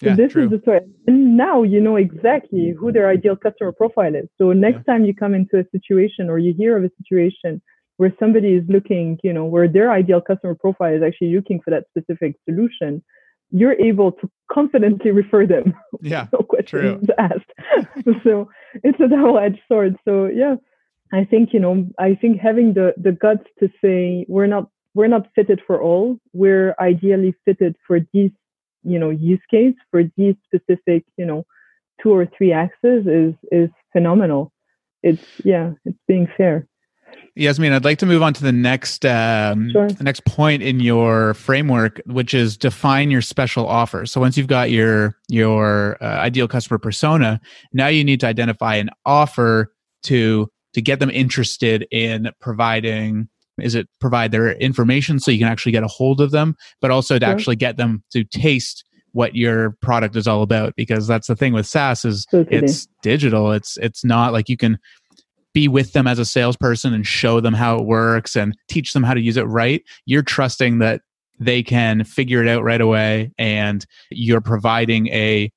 So 0.00 0.10
yeah, 0.10 0.14
this 0.14 0.32
true. 0.32 0.44
is 0.44 0.50
the 0.50 0.60
story. 0.60 0.80
And 1.08 1.36
now 1.36 1.64
you 1.64 1.80
know 1.80 1.96
exactly 1.96 2.72
who 2.78 2.92
their 2.92 3.08
ideal 3.08 3.34
customer 3.36 3.72
profile 3.72 4.14
is. 4.14 4.28
So 4.38 4.52
next 4.52 4.84
yeah. 4.86 4.92
time 4.92 5.04
you 5.04 5.14
come 5.14 5.34
into 5.34 5.58
a 5.58 5.64
situation 5.72 6.30
or 6.30 6.38
you 6.38 6.54
hear 6.56 6.76
of 6.78 6.84
a 6.84 6.90
situation 7.02 7.60
where 7.96 8.14
somebody 8.20 8.54
is 8.54 8.62
looking, 8.68 9.18
you 9.24 9.32
know, 9.32 9.44
where 9.44 9.66
their 9.66 9.90
ideal 9.90 10.20
customer 10.20 10.54
profile 10.54 10.94
is 10.94 11.02
actually 11.02 11.34
looking 11.34 11.60
for 11.64 11.70
that 11.70 11.84
specific 11.90 12.36
solution, 12.48 13.02
you're 13.50 13.74
able 13.74 14.12
to 14.12 14.30
confidently 14.50 15.10
refer 15.10 15.46
them. 15.46 15.74
Yeah. 16.00 16.26
no 16.32 16.40
questions 16.40 17.06
true. 17.06 17.14
asked. 17.18 17.52
so 18.24 18.48
it's 18.82 19.00
a 19.00 19.08
double-edged 19.08 19.60
sword. 19.68 19.96
So 20.04 20.26
yeah, 20.26 20.56
I 21.12 21.24
think, 21.24 21.52
you 21.52 21.60
know, 21.60 21.86
I 21.98 22.14
think 22.14 22.40
having 22.40 22.74
the, 22.74 22.94
the 22.96 23.12
guts 23.12 23.44
to 23.60 23.68
say 23.82 24.26
we're 24.28 24.46
not 24.46 24.68
we're 24.94 25.06
not 25.06 25.28
fitted 25.34 25.60
for 25.66 25.80
all. 25.80 26.18
We're 26.32 26.74
ideally 26.80 27.34
fitted 27.44 27.76
for 27.86 28.00
these, 28.12 28.32
you 28.82 28.98
know, 28.98 29.10
use 29.10 29.40
case, 29.50 29.74
for 29.90 30.02
these 30.16 30.34
specific, 30.44 31.04
you 31.16 31.24
know, 31.24 31.46
two 32.02 32.12
or 32.12 32.26
three 32.26 32.52
axes 32.52 33.06
is 33.06 33.34
is 33.52 33.70
phenomenal. 33.92 34.52
It's 35.02 35.22
yeah, 35.44 35.72
it's 35.84 35.98
being 36.08 36.28
fair. 36.36 36.66
Yasmin, 37.38 37.72
I'd 37.72 37.84
like 37.84 37.98
to 37.98 38.06
move 38.06 38.20
on 38.20 38.34
to 38.34 38.42
the 38.42 38.52
next 38.52 39.06
um, 39.06 39.70
sure. 39.70 39.88
the 39.88 40.02
next 40.02 40.24
point 40.24 40.60
in 40.60 40.80
your 40.80 41.34
framework, 41.34 42.00
which 42.06 42.34
is 42.34 42.56
define 42.56 43.12
your 43.12 43.22
special 43.22 43.66
offer. 43.66 44.06
So 44.06 44.20
once 44.20 44.36
you've 44.36 44.48
got 44.48 44.72
your 44.72 45.16
your 45.28 45.96
uh, 46.02 46.06
ideal 46.06 46.48
customer 46.48 46.78
persona, 46.78 47.40
now 47.72 47.86
you 47.86 48.02
need 48.02 48.18
to 48.20 48.26
identify 48.26 48.74
an 48.74 48.90
offer 49.06 49.72
to 50.04 50.50
to 50.74 50.82
get 50.82 50.98
them 50.98 51.10
interested 51.10 51.86
in 51.92 52.30
providing. 52.40 53.28
Is 53.60 53.74
it 53.74 53.88
provide 54.00 54.32
their 54.32 54.52
information 54.52 55.20
so 55.20 55.30
you 55.30 55.38
can 55.38 55.48
actually 55.48 55.72
get 55.72 55.84
a 55.84 55.88
hold 55.88 56.20
of 56.20 56.32
them, 56.32 56.56
but 56.80 56.90
also 56.90 57.18
to 57.18 57.24
sure. 57.24 57.32
actually 57.32 57.56
get 57.56 57.76
them 57.76 58.02
to 58.12 58.24
taste 58.24 58.84
what 59.12 59.34
your 59.34 59.76
product 59.80 60.16
is 60.16 60.26
all 60.26 60.42
about? 60.42 60.74
Because 60.76 61.06
that's 61.06 61.26
the 61.26 61.36
thing 61.36 61.52
with 61.52 61.66
SaaS 61.66 62.04
is 62.04 62.26
it's 62.32 62.88
digital. 63.02 63.52
It's 63.52 63.76
it's 63.78 64.04
not 64.04 64.32
like 64.32 64.48
you 64.48 64.56
can 64.56 64.78
be 65.58 65.66
with 65.66 65.92
them 65.92 66.06
as 66.06 66.20
a 66.20 66.24
salesperson 66.24 66.94
and 66.94 67.04
show 67.04 67.40
them 67.40 67.52
how 67.52 67.76
it 67.76 67.84
works 67.84 68.36
and 68.36 68.56
teach 68.68 68.92
them 68.92 69.02
how 69.02 69.12
to 69.12 69.20
use 69.20 69.36
it 69.36 69.42
right, 69.42 69.82
you're 70.06 70.22
trusting 70.22 70.78
that 70.78 71.00
they 71.40 71.64
can 71.64 72.04
figure 72.04 72.40
it 72.40 72.48
out 72.48 72.62
right 72.62 72.80
away 72.80 73.32
and 73.38 73.84
you're 74.08 74.40
providing 74.40 75.08
a 75.08 75.50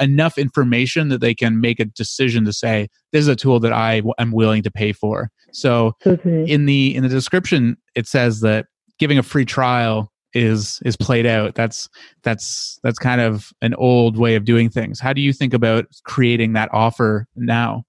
enough 0.00 0.38
information 0.38 1.08
that 1.08 1.20
they 1.20 1.34
can 1.34 1.60
make 1.60 1.78
a 1.80 1.84
decision 1.84 2.46
to 2.46 2.52
say 2.52 2.88
this 3.12 3.20
is 3.20 3.28
a 3.28 3.36
tool 3.36 3.60
that 3.60 3.74
I 3.74 4.00
am 4.18 4.32
willing 4.32 4.62
to 4.62 4.70
pay 4.70 4.92
for. 4.92 5.30
So 5.52 5.92
okay. 6.06 6.44
in 6.46 6.64
the 6.64 6.96
in 6.96 7.02
the 7.02 7.08
description 7.10 7.76
it 7.94 8.06
says 8.06 8.40
that 8.40 8.68
giving 8.98 9.18
a 9.18 9.22
free 9.22 9.44
trial 9.44 10.10
is 10.32 10.80
is 10.86 10.96
played 10.96 11.26
out. 11.26 11.56
That's 11.56 11.90
that's 12.22 12.78
that's 12.82 12.98
kind 12.98 13.20
of 13.20 13.50
an 13.60 13.74
old 13.74 14.16
way 14.16 14.34
of 14.34 14.46
doing 14.46 14.70
things. 14.70 14.98
How 14.98 15.12
do 15.12 15.20
you 15.20 15.34
think 15.34 15.52
about 15.52 15.84
creating 16.04 16.54
that 16.54 16.70
offer 16.72 17.26
now? 17.36 17.84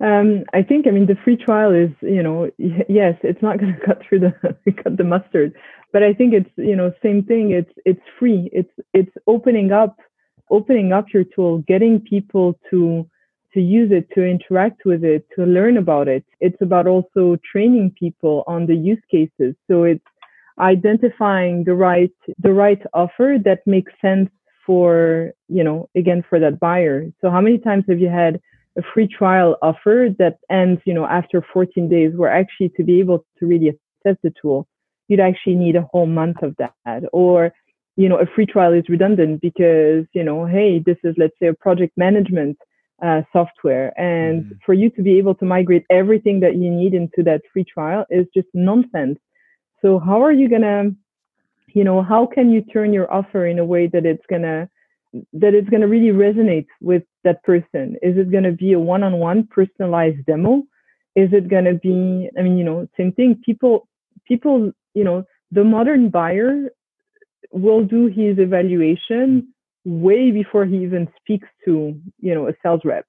Um, 0.00 0.44
I 0.52 0.62
think, 0.62 0.86
I 0.86 0.90
mean, 0.90 1.06
the 1.06 1.16
free 1.24 1.36
trial 1.36 1.72
is, 1.72 1.90
you 2.02 2.22
know, 2.22 2.50
yes, 2.58 3.14
it's 3.22 3.42
not 3.42 3.58
going 3.60 3.74
to 3.74 3.86
cut 3.86 4.02
through 4.08 4.20
the 4.20 4.32
cut 4.82 4.96
the 4.96 5.04
mustard, 5.04 5.54
but 5.92 6.02
I 6.02 6.12
think 6.12 6.34
it's, 6.34 6.50
you 6.56 6.76
know, 6.76 6.92
same 7.02 7.22
thing. 7.24 7.52
It's 7.52 7.72
it's 7.84 8.02
free. 8.18 8.50
It's 8.52 8.72
it's 8.92 9.12
opening 9.26 9.72
up, 9.72 9.96
opening 10.50 10.92
up 10.92 11.06
your 11.14 11.24
tool, 11.24 11.58
getting 11.68 12.00
people 12.00 12.58
to 12.70 13.08
to 13.54 13.60
use 13.60 13.92
it, 13.92 14.08
to 14.14 14.24
interact 14.24 14.84
with 14.84 15.04
it, 15.04 15.24
to 15.36 15.44
learn 15.44 15.76
about 15.76 16.08
it. 16.08 16.24
It's 16.40 16.60
about 16.60 16.88
also 16.88 17.36
training 17.50 17.94
people 17.98 18.42
on 18.48 18.66
the 18.66 18.74
use 18.74 19.00
cases. 19.08 19.54
So 19.70 19.84
it's 19.84 20.04
identifying 20.58 21.64
the 21.64 21.74
right 21.74 22.12
the 22.38 22.52
right 22.52 22.82
offer 22.92 23.36
that 23.44 23.60
makes 23.66 23.92
sense 24.00 24.28
for, 24.66 25.32
you 25.48 25.62
know, 25.62 25.88
again 25.94 26.24
for 26.28 26.40
that 26.40 26.58
buyer. 26.58 27.06
So 27.20 27.30
how 27.30 27.40
many 27.40 27.58
times 27.58 27.84
have 27.88 28.00
you 28.00 28.08
had 28.08 28.40
a 28.76 28.82
free 28.92 29.06
trial 29.06 29.56
offer 29.62 30.08
that 30.18 30.38
ends, 30.50 30.80
you 30.84 30.94
know, 30.94 31.06
after 31.06 31.44
14 31.52 31.88
days, 31.88 32.12
where 32.16 32.30
actually 32.30 32.70
to 32.76 32.82
be 32.82 33.00
able 33.00 33.24
to 33.38 33.46
really 33.46 33.68
assess 33.68 34.16
the 34.22 34.32
tool, 34.40 34.66
you'd 35.08 35.20
actually 35.20 35.54
need 35.54 35.76
a 35.76 35.88
whole 35.92 36.06
month 36.06 36.42
of 36.42 36.56
that. 36.56 37.04
Or, 37.12 37.52
you 37.96 38.08
know, 38.08 38.18
a 38.18 38.26
free 38.26 38.46
trial 38.46 38.72
is 38.72 38.88
redundant 38.88 39.40
because, 39.40 40.06
you 40.12 40.24
know, 40.24 40.46
hey, 40.46 40.80
this 40.84 40.96
is, 41.04 41.14
let's 41.18 41.34
say, 41.40 41.48
a 41.48 41.54
project 41.54 41.92
management 41.96 42.58
uh, 43.04 43.22
software. 43.32 43.98
And 44.00 44.44
mm. 44.44 44.58
for 44.64 44.74
you 44.74 44.90
to 44.90 45.02
be 45.02 45.18
able 45.18 45.34
to 45.36 45.44
migrate 45.44 45.84
everything 45.90 46.40
that 46.40 46.56
you 46.56 46.70
need 46.70 46.94
into 46.94 47.22
that 47.24 47.42
free 47.52 47.64
trial 47.64 48.04
is 48.10 48.26
just 48.34 48.48
nonsense. 48.54 49.18
So 49.82 49.98
how 49.98 50.22
are 50.22 50.32
you 50.32 50.48
going 50.48 50.62
to, 50.62 50.94
you 51.68 51.84
know, 51.84 52.02
how 52.02 52.26
can 52.26 52.50
you 52.50 52.62
turn 52.62 52.92
your 52.92 53.12
offer 53.12 53.46
in 53.46 53.58
a 53.58 53.64
way 53.64 53.86
that 53.88 54.06
it's 54.06 54.24
going 54.28 54.42
to 54.42 54.68
that 55.32 55.54
it's 55.54 55.68
going 55.68 55.82
to 55.82 55.88
really 55.88 56.16
resonate 56.16 56.66
with 56.80 57.02
that 57.22 57.42
person? 57.44 57.96
Is 58.02 58.16
it 58.16 58.30
going 58.30 58.44
to 58.44 58.52
be 58.52 58.72
a 58.72 58.80
one-on-one 58.80 59.48
personalized 59.48 60.24
demo? 60.26 60.62
Is 61.14 61.30
it 61.32 61.48
going 61.48 61.64
to 61.66 61.74
be, 61.74 62.28
I 62.38 62.42
mean, 62.42 62.58
you 62.58 62.64
know, 62.64 62.88
same 62.96 63.12
thing. 63.12 63.40
People, 63.44 63.88
people, 64.26 64.72
you 64.94 65.04
know, 65.04 65.24
the 65.50 65.64
modern 65.64 66.10
buyer 66.10 66.70
will 67.52 67.84
do 67.84 68.06
his 68.06 68.38
evaluation 68.38 69.54
way 69.84 70.30
before 70.30 70.64
he 70.64 70.78
even 70.78 71.08
speaks 71.20 71.48
to, 71.64 72.00
you 72.20 72.34
know, 72.34 72.48
a 72.48 72.54
sales 72.62 72.80
rep. 72.84 73.06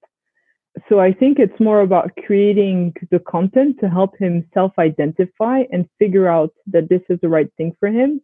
So 0.89 0.99
I 0.99 1.13
think 1.13 1.39
it's 1.39 1.59
more 1.59 1.81
about 1.81 2.11
creating 2.25 2.93
the 3.09 3.19
content 3.19 3.77
to 3.79 3.89
help 3.89 4.17
him 4.19 4.45
self-identify 4.53 5.63
and 5.71 5.87
figure 5.97 6.27
out 6.27 6.53
that 6.67 6.89
this 6.89 7.01
is 7.09 7.17
the 7.21 7.29
right 7.29 7.49
thing 7.57 7.75
for 7.79 7.87
him. 7.89 8.21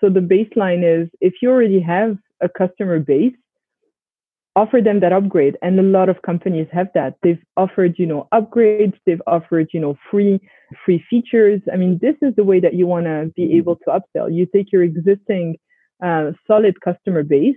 So 0.00 0.08
the 0.08 0.20
baseline 0.20 0.82
is 0.84 1.08
if 1.20 1.34
you 1.42 1.50
already 1.50 1.80
have 1.80 2.16
a 2.40 2.48
customer 2.48 3.00
base, 3.00 3.34
offer 4.58 4.80
them 4.82 5.00
that 5.00 5.12
upgrade. 5.12 5.56
And 5.62 5.78
a 5.78 5.82
lot 5.82 6.08
of 6.08 6.22
companies 6.22 6.66
have 6.72 6.88
that. 6.94 7.14
They've 7.22 7.42
offered, 7.56 7.94
you 7.96 8.06
know, 8.06 8.28
upgrades. 8.34 8.94
They've 9.06 9.22
offered, 9.26 9.68
you 9.72 9.80
know, 9.80 9.96
free, 10.10 10.40
free 10.84 11.04
features. 11.08 11.60
I 11.72 11.76
mean, 11.76 11.98
this 12.02 12.16
is 12.22 12.34
the 12.36 12.44
way 12.44 12.58
that 12.60 12.74
you 12.74 12.86
want 12.86 13.06
to 13.06 13.32
be 13.36 13.56
able 13.56 13.76
to 13.76 13.98
upsell. 13.98 14.34
You 14.34 14.46
take 14.46 14.72
your 14.72 14.82
existing 14.82 15.56
uh, 16.04 16.32
solid 16.46 16.80
customer 16.80 17.22
base 17.22 17.56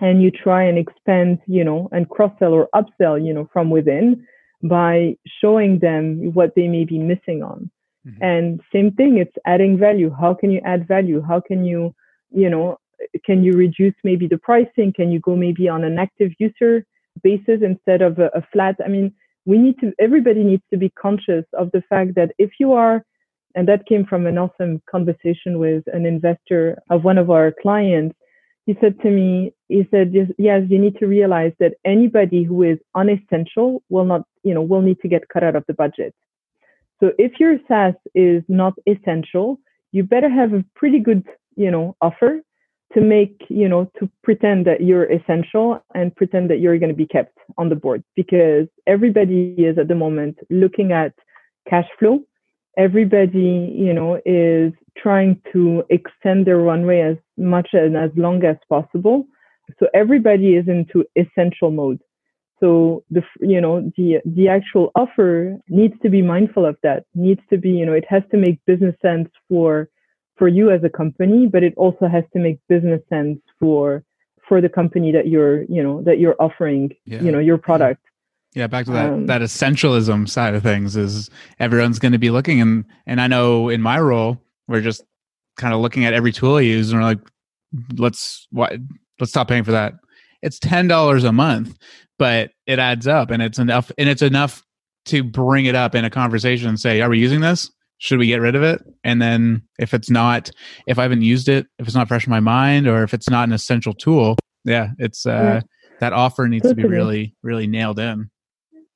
and 0.00 0.22
you 0.22 0.30
try 0.30 0.64
and 0.64 0.78
expand, 0.78 1.38
you 1.46 1.64
know, 1.64 1.88
and 1.92 2.08
cross 2.08 2.32
sell 2.38 2.52
or 2.52 2.68
upsell, 2.74 3.24
you 3.24 3.32
know, 3.32 3.48
from 3.52 3.70
within 3.70 4.26
by 4.62 5.16
showing 5.40 5.78
them 5.80 6.32
what 6.32 6.54
they 6.56 6.68
may 6.68 6.84
be 6.84 6.98
missing 6.98 7.42
on. 7.42 7.70
Mm-hmm. 8.06 8.22
And 8.22 8.60
same 8.72 8.92
thing, 8.92 9.18
it's 9.18 9.36
adding 9.46 9.78
value. 9.78 10.10
How 10.10 10.34
can 10.34 10.50
you 10.50 10.60
add 10.64 10.86
value? 10.86 11.22
How 11.22 11.40
can 11.40 11.64
you, 11.64 11.94
you 12.30 12.50
know, 12.50 12.78
can 13.24 13.42
you 13.44 13.52
reduce 13.52 13.94
maybe 14.04 14.26
the 14.26 14.38
pricing? 14.38 14.92
Can 14.94 15.10
you 15.10 15.20
go 15.20 15.36
maybe 15.36 15.68
on 15.68 15.84
an 15.84 15.98
active 15.98 16.32
user 16.38 16.84
basis 17.22 17.60
instead 17.62 18.02
of 18.02 18.18
a, 18.18 18.30
a 18.34 18.42
flat? 18.52 18.76
I 18.84 18.88
mean, 18.88 19.12
we 19.46 19.58
need 19.58 19.78
to, 19.80 19.92
everybody 19.98 20.42
needs 20.42 20.62
to 20.70 20.76
be 20.76 20.90
conscious 20.90 21.44
of 21.52 21.70
the 21.72 21.82
fact 21.88 22.14
that 22.16 22.32
if 22.38 22.50
you 22.58 22.72
are, 22.72 23.04
and 23.54 23.68
that 23.68 23.86
came 23.86 24.04
from 24.04 24.26
an 24.26 24.36
awesome 24.36 24.82
conversation 24.90 25.58
with 25.58 25.84
an 25.92 26.06
investor 26.06 26.78
of 26.90 27.04
one 27.04 27.18
of 27.18 27.30
our 27.30 27.52
clients, 27.62 28.16
he 28.66 28.76
said 28.80 28.98
to 29.02 29.10
me, 29.10 29.52
he 29.68 29.86
said, 29.90 30.12
yes, 30.38 30.62
you 30.68 30.78
need 30.78 30.98
to 30.98 31.06
realize 31.06 31.52
that 31.60 31.74
anybody 31.84 32.42
who 32.42 32.62
is 32.62 32.78
unessential 32.94 33.82
will 33.90 34.06
not, 34.06 34.22
you 34.42 34.54
know, 34.54 34.62
will 34.62 34.80
need 34.80 34.98
to 35.02 35.08
get 35.08 35.28
cut 35.28 35.44
out 35.44 35.54
of 35.54 35.64
the 35.68 35.74
budget. 35.74 36.14
So 37.04 37.12
if 37.18 37.38
your 37.38 37.58
SaaS 37.68 37.92
is 38.14 38.42
not 38.48 38.72
essential, 38.86 39.60
you 39.92 40.04
better 40.04 40.30
have 40.30 40.54
a 40.54 40.64
pretty 40.74 41.00
good, 41.00 41.22
you 41.54 41.70
know, 41.70 41.94
offer 42.00 42.40
to 42.94 43.00
make, 43.02 43.44
you 43.50 43.68
know, 43.68 43.90
to 43.98 44.08
pretend 44.22 44.66
that 44.68 44.80
you're 44.80 45.12
essential 45.12 45.84
and 45.94 46.16
pretend 46.16 46.48
that 46.48 46.60
you're 46.60 46.78
going 46.78 46.88
to 46.88 46.96
be 46.96 47.06
kept 47.06 47.36
on 47.58 47.68
the 47.68 47.74
board 47.74 48.02
because 48.16 48.68
everybody 48.86 49.54
is 49.58 49.76
at 49.76 49.88
the 49.88 49.94
moment 49.94 50.38
looking 50.48 50.92
at 50.92 51.12
cash 51.68 51.84
flow. 51.98 52.20
Everybody, 52.78 53.70
you 53.76 53.92
know, 53.92 54.18
is 54.24 54.72
trying 54.96 55.42
to 55.52 55.84
extend 55.90 56.46
their 56.46 56.56
runway 56.56 57.00
as 57.00 57.18
much 57.36 57.68
and 57.74 57.98
as 57.98 58.12
long 58.16 58.42
as 58.44 58.56
possible. 58.70 59.26
So 59.78 59.88
everybody 59.92 60.54
is 60.54 60.68
into 60.68 61.04
essential 61.16 61.70
mode. 61.70 62.00
So 62.64 63.04
the 63.10 63.22
you 63.40 63.60
know 63.60 63.92
the 63.98 64.20
the 64.24 64.48
actual 64.48 64.90
offer 64.94 65.58
needs 65.68 65.92
to 66.02 66.08
be 66.08 66.22
mindful 66.22 66.64
of 66.64 66.76
that. 66.82 67.04
Needs 67.14 67.42
to 67.50 67.58
be 67.58 67.68
you 67.68 67.84
know 67.84 67.92
it 67.92 68.06
has 68.08 68.22
to 68.30 68.38
make 68.38 68.58
business 68.64 68.94
sense 69.02 69.28
for 69.50 69.90
for 70.38 70.48
you 70.48 70.70
as 70.70 70.82
a 70.82 70.88
company, 70.88 71.46
but 71.46 71.62
it 71.62 71.74
also 71.76 72.08
has 72.08 72.24
to 72.32 72.38
make 72.38 72.58
business 72.70 73.02
sense 73.10 73.38
for 73.60 74.02
for 74.48 74.62
the 74.62 74.70
company 74.70 75.12
that 75.12 75.28
you're 75.28 75.64
you 75.64 75.82
know 75.82 76.00
that 76.04 76.18
you're 76.18 76.36
offering 76.40 76.90
yeah. 77.04 77.20
you 77.20 77.30
know 77.30 77.38
your 77.38 77.58
product. 77.58 78.00
Yeah, 78.54 78.66
back 78.66 78.86
to 78.86 78.92
that 78.92 79.10
um, 79.10 79.26
that 79.26 79.42
essentialism 79.42 80.26
side 80.26 80.54
of 80.54 80.62
things 80.62 80.96
is 80.96 81.28
everyone's 81.60 81.98
going 81.98 82.12
to 82.12 82.18
be 82.18 82.30
looking 82.30 82.62
and 82.62 82.86
and 83.06 83.20
I 83.20 83.26
know 83.26 83.68
in 83.68 83.82
my 83.82 84.00
role 84.00 84.40
we're 84.68 84.80
just 84.80 85.02
kind 85.58 85.74
of 85.74 85.80
looking 85.80 86.06
at 86.06 86.14
every 86.14 86.32
tool 86.32 86.56
I 86.56 86.60
use 86.62 86.92
and 86.92 87.00
we're 87.00 87.08
like 87.08 87.20
let's 87.98 88.46
what 88.52 88.72
let's 89.20 89.32
stop 89.32 89.48
paying 89.48 89.64
for 89.64 89.72
that. 89.72 89.94
It's 90.44 90.58
ten 90.58 90.86
dollars 90.86 91.24
a 91.24 91.32
month, 91.32 91.76
but 92.18 92.52
it 92.66 92.78
adds 92.78 93.08
up 93.08 93.30
and 93.30 93.42
it's 93.42 93.58
enough 93.58 93.90
and 93.98 94.08
it's 94.08 94.22
enough 94.22 94.62
to 95.06 95.24
bring 95.24 95.66
it 95.66 95.74
up 95.74 95.94
in 95.94 96.04
a 96.04 96.10
conversation 96.10 96.68
and 96.68 96.78
say, 96.78 97.00
Are 97.00 97.08
we 97.08 97.18
using 97.18 97.40
this? 97.40 97.70
should 97.98 98.18
we 98.18 98.26
get 98.26 98.40
rid 98.40 98.54
of 98.54 98.62
it 98.62 98.82
and 99.02 99.22
then 99.22 99.62
if 99.78 99.94
it's 99.94 100.10
not 100.10 100.50
if 100.86 100.98
i 100.98 101.02
haven't 101.02 101.22
used 101.22 101.48
it 101.48 101.66
if 101.78 101.86
it's 101.86 101.94
not 101.94 102.08
fresh 102.08 102.26
in 102.26 102.30
my 102.30 102.40
mind 102.40 102.86
or 102.86 103.02
if 103.02 103.14
it's 103.14 103.30
not 103.30 103.48
an 103.48 103.52
essential 103.54 103.94
tool 103.94 104.36
yeah 104.64 104.88
it's 104.98 105.26
uh 105.26 105.30
yeah. 105.30 105.60
that 106.00 106.12
offer 106.12 106.48
needs 106.48 106.64
totally. 106.64 106.82
to 106.82 106.88
be 106.88 106.94
really 106.94 107.34
really 107.42 107.66
nailed 107.66 107.98
in 107.98 108.30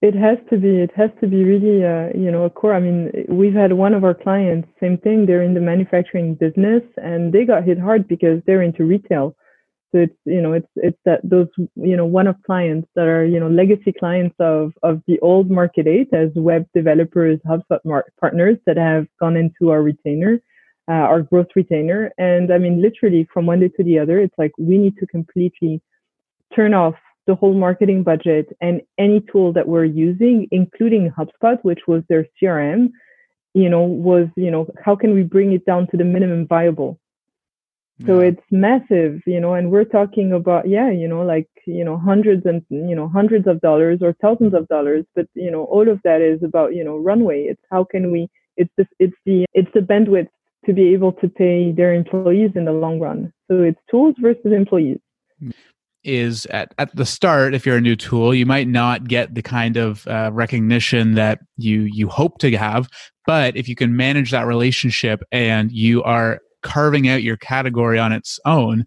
it 0.03 0.15
has 0.15 0.39
to 0.51 0.59
be 0.59 0.81
it 0.81 0.91
has 0.95 1.11
to 1.21 1.27
be 1.27 1.43
really 1.43 1.85
uh, 1.85 2.09
you 2.15 2.31
know 2.31 2.45
a 2.45 2.51
core 2.51 2.75
i 2.75 2.81
mean 2.81 3.11
we've 3.29 3.55
had 3.55 3.73
one 3.73 3.95
of 3.95 4.05
our 4.05 4.15
clients 4.15 4.69
same 4.81 4.99
thing 4.99 5.27
they're 5.27 5.43
in 5.43 5.55
the 5.55 5.61
manufacturing 5.61 6.35
business 6.35 6.83
and 6.97 7.33
they 7.33 7.45
got 7.45 7.65
hit 7.65 7.79
hard 7.79 8.07
because 8.09 8.43
they're 8.47 8.63
into 8.63 8.85
retail 8.85 9.35
so 9.93 10.01
it's 10.01 10.17
you 10.25 10.43
know 10.43 10.53
it's 10.53 10.69
it's 10.77 10.99
that 11.07 11.21
those 11.25 11.49
you 11.57 11.97
know 11.97 12.05
one 12.05 12.27
of 12.27 12.37
clients 12.45 12.89
that 12.95 13.07
are 13.07 13.25
you 13.25 13.41
know 13.41 13.49
legacy 13.49 13.93
clients 13.93 14.37
of 14.39 14.73
of 14.83 15.01
the 15.07 15.19
old 15.21 15.51
Market 15.51 15.87
Eight 15.87 16.13
as 16.13 16.31
web 16.35 16.67
developers, 16.75 17.39
HubSpot 17.47 17.81
mar- 17.85 18.13
partners 18.21 18.59
that 18.67 18.77
have 18.77 19.07
gone 19.19 19.37
into 19.37 19.71
our 19.71 19.83
retainer, 19.83 20.41
uh, 20.89 20.93
our 20.93 21.23
growth 21.23 21.49
retainer. 21.57 22.13
And 22.19 22.53
I 22.53 22.59
mean, 22.59 22.83
literally 22.83 23.27
from 23.33 23.47
one 23.47 23.61
day 23.61 23.69
to 23.77 23.85
the 23.85 23.99
other, 23.99 24.19
it's 24.21 24.37
like 24.37 24.53
we 24.59 24.77
need 24.77 24.97
to 24.99 25.07
completely 25.07 25.81
turn 26.55 26.75
off 26.75 26.95
the 27.27 27.35
whole 27.35 27.55
marketing 27.55 28.03
budget 28.03 28.55
and 28.61 28.83
any 28.99 29.21
tool 29.33 29.53
that 29.55 29.69
we're 29.69 29.85
using, 29.85 30.49
including 30.51 31.11
HubSpot, 31.11 31.59
which 31.63 31.81
was 31.87 32.03
their 32.09 32.27
CRM. 32.41 32.91
You 33.55 33.71
know, 33.71 33.83
was 33.83 34.29
you 34.37 34.51
know 34.51 34.67
how 34.85 34.97
can 34.97 35.15
we 35.15 35.23
bring 35.23 35.55
it 35.55 35.65
down 35.65 35.87
to 35.93 35.97
the 35.97 36.05
minimum 36.05 36.47
viable? 36.47 37.01
So 38.07 38.21
yeah. 38.21 38.29
it's 38.29 38.43
massive 38.51 39.21
you 39.27 39.41
know 39.41 39.55
and 39.55 39.71
we're 39.71 39.85
talking 39.85 40.33
about 40.33 40.69
yeah 40.69 40.91
you 40.91 41.09
know 41.09 41.23
like 41.23 41.49
you 41.67 41.85
know 41.85 41.99
hundreds 41.99 42.47
and 42.47 42.63
you 42.71 42.95
know 42.95 43.09
hundreds 43.09 43.47
of 43.47 43.61
dollars 43.61 43.99
or 44.03 44.15
thousands 44.23 44.55
of 44.55 44.67
dollars 44.69 45.05
but 45.15 45.27
you 45.35 45.51
know 45.51 45.65
all 45.65 45.89
of 45.89 46.01
that 46.05 46.21
is 46.21 46.43
about 46.43 46.75
you 46.75 46.85
know 46.85 46.97
runway. 46.97 47.43
It's 47.45 47.63
how 47.71 47.85
can 47.85 48.11
we 48.11 48.29
it's 48.57 48.71
the 48.77 48.87
it's 48.99 49.17
the 49.27 49.47
it's 49.55 49.71
the 49.75 49.81
bandwidth 49.81 50.29
to 50.67 50.73
be 50.73 50.93
able 50.93 51.13
to 51.13 51.29
pay 51.29 51.73
their 51.73 51.95
employees 51.95 52.51
in 52.55 52.65
the 52.65 52.73
long 52.73 52.99
run. 52.99 53.33
So 53.49 53.63
it's 53.63 53.79
tools 53.91 54.15
versus 54.21 54.53
employees. 54.53 54.99
Is 56.05 56.47
at, 56.47 56.73
at 56.79 56.95
the 56.95 57.05
start 57.05 57.55
if 57.55 57.67
you're 57.67 57.77
a 57.77 57.81
new 57.81 57.97
tool 57.97 58.33
you 58.33 58.47
might 58.47 58.69
not 58.69 59.09
get 59.09 59.35
the 59.35 59.43
kind 59.43 59.77
of 59.77 60.07
uh, 60.07 60.31
recognition 60.33 61.15
that 61.15 61.41
you 61.57 61.83
you 61.83 62.09
hope 62.09 62.39
to 62.39 62.57
have 62.57 62.89
but 63.27 63.57
if 63.57 63.69
you 63.69 63.75
can 63.75 63.97
manage 63.97 64.31
that 64.31 64.47
relationship 64.47 65.23
and 65.33 65.71
you 65.73 66.03
are 66.05 66.41
carving 66.63 67.09
out 67.09 67.23
your 67.23 67.37
category 67.37 67.99
on 67.99 68.13
its 68.13 68.39
own, 68.45 68.85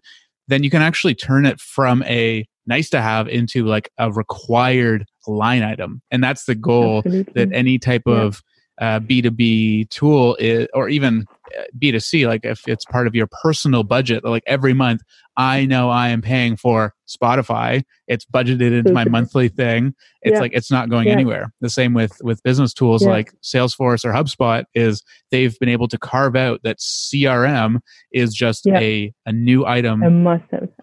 then 0.48 0.62
you 0.62 0.70
can 0.70 0.82
actually 0.82 1.14
turn 1.14 1.46
it 1.46 1.60
from 1.60 2.02
a 2.04 2.46
nice 2.66 2.90
to 2.90 3.00
have 3.00 3.28
into 3.28 3.64
like 3.64 3.90
a 3.98 4.12
required 4.12 5.04
line 5.26 5.62
item. 5.62 6.02
And 6.10 6.22
that's 6.22 6.44
the 6.44 6.54
goal 6.54 6.98
Absolutely. 6.98 7.32
that 7.34 7.54
any 7.54 7.78
type 7.78 8.02
yeah. 8.06 8.14
of 8.14 8.42
uh, 8.80 9.00
B2B 9.00 9.90
tool 9.90 10.36
is, 10.38 10.66
or 10.74 10.88
even 10.88 11.26
uh, 11.56 11.62
B2C, 11.78 12.26
like 12.26 12.44
if 12.44 12.66
it's 12.66 12.84
part 12.84 13.06
of 13.06 13.14
your 13.14 13.28
personal 13.42 13.84
budget, 13.84 14.24
like 14.24 14.42
every 14.46 14.72
month, 14.72 15.02
I 15.36 15.64
know 15.64 15.88
I 15.88 16.08
am 16.08 16.20
paying 16.20 16.56
for 16.56 16.94
Spotify. 17.08 17.82
It's 18.06 18.24
budgeted 18.24 18.78
into 18.78 18.92
my 18.92 19.04
monthly 19.04 19.48
thing. 19.48 19.94
It's 20.22 20.34
yeah. 20.34 20.40
like 20.40 20.52
it's 20.54 20.70
not 20.70 20.90
going 20.90 21.06
yeah. 21.06 21.14
anywhere. 21.14 21.52
The 21.60 21.70
same 21.70 21.94
with 21.94 22.12
with 22.22 22.42
business 22.42 22.74
tools 22.74 23.02
yeah. 23.02 23.10
like 23.10 23.32
Salesforce 23.42 24.04
or 24.04 24.12
HubSpot 24.12 24.64
is 24.74 25.02
they've 25.30 25.58
been 25.58 25.68
able 25.68 25.88
to 25.88 25.98
carve 25.98 26.36
out 26.36 26.60
that 26.64 26.78
CRM 26.78 27.80
is 28.12 28.34
just 28.34 28.66
a 28.66 29.12
a 29.26 29.32
new 29.32 29.64
item 29.66 30.02
a 30.02 30.10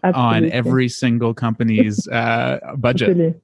on 0.04 0.52
every 0.52 0.90
single 0.90 1.34
company's 1.46 2.08
uh, 2.08 2.60
budget. 2.78 3.10
Absolutely. 3.10 3.42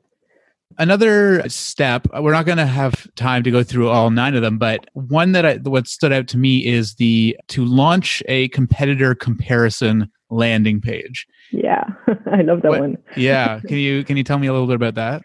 Another 0.77 1.47
step, 1.47 2.07
uh, 2.15 2.21
we're 2.21 2.33
not 2.33 2.45
going 2.45 2.57
to 2.57 2.65
have 2.65 3.07
time 3.15 3.43
to 3.43 3.51
go 3.51 3.63
through 3.63 3.89
all 3.89 4.09
nine 4.09 4.35
of 4.35 4.41
them, 4.41 4.57
but 4.57 4.85
one 4.93 5.31
that 5.31 5.45
I, 5.45 5.55
what 5.57 5.87
stood 5.87 6.11
out 6.11 6.27
to 6.29 6.37
me 6.37 6.65
is 6.65 6.95
the 6.95 7.37
to 7.49 7.63
launch 7.63 8.21
a 8.27 8.49
competitor 8.49 9.15
comparison 9.15 10.11
landing 10.29 10.81
page. 10.81 11.27
Yeah, 11.51 11.85
I 12.31 12.41
love 12.41 12.61
that 12.63 12.71
what, 12.71 12.81
one. 12.81 12.97
yeah, 13.15 13.59
can 13.67 13.77
you 13.77 14.03
can 14.03 14.17
you 14.17 14.23
tell 14.23 14.39
me 14.39 14.47
a 14.47 14.51
little 14.51 14.67
bit 14.67 14.75
about 14.75 14.95
that? 14.95 15.21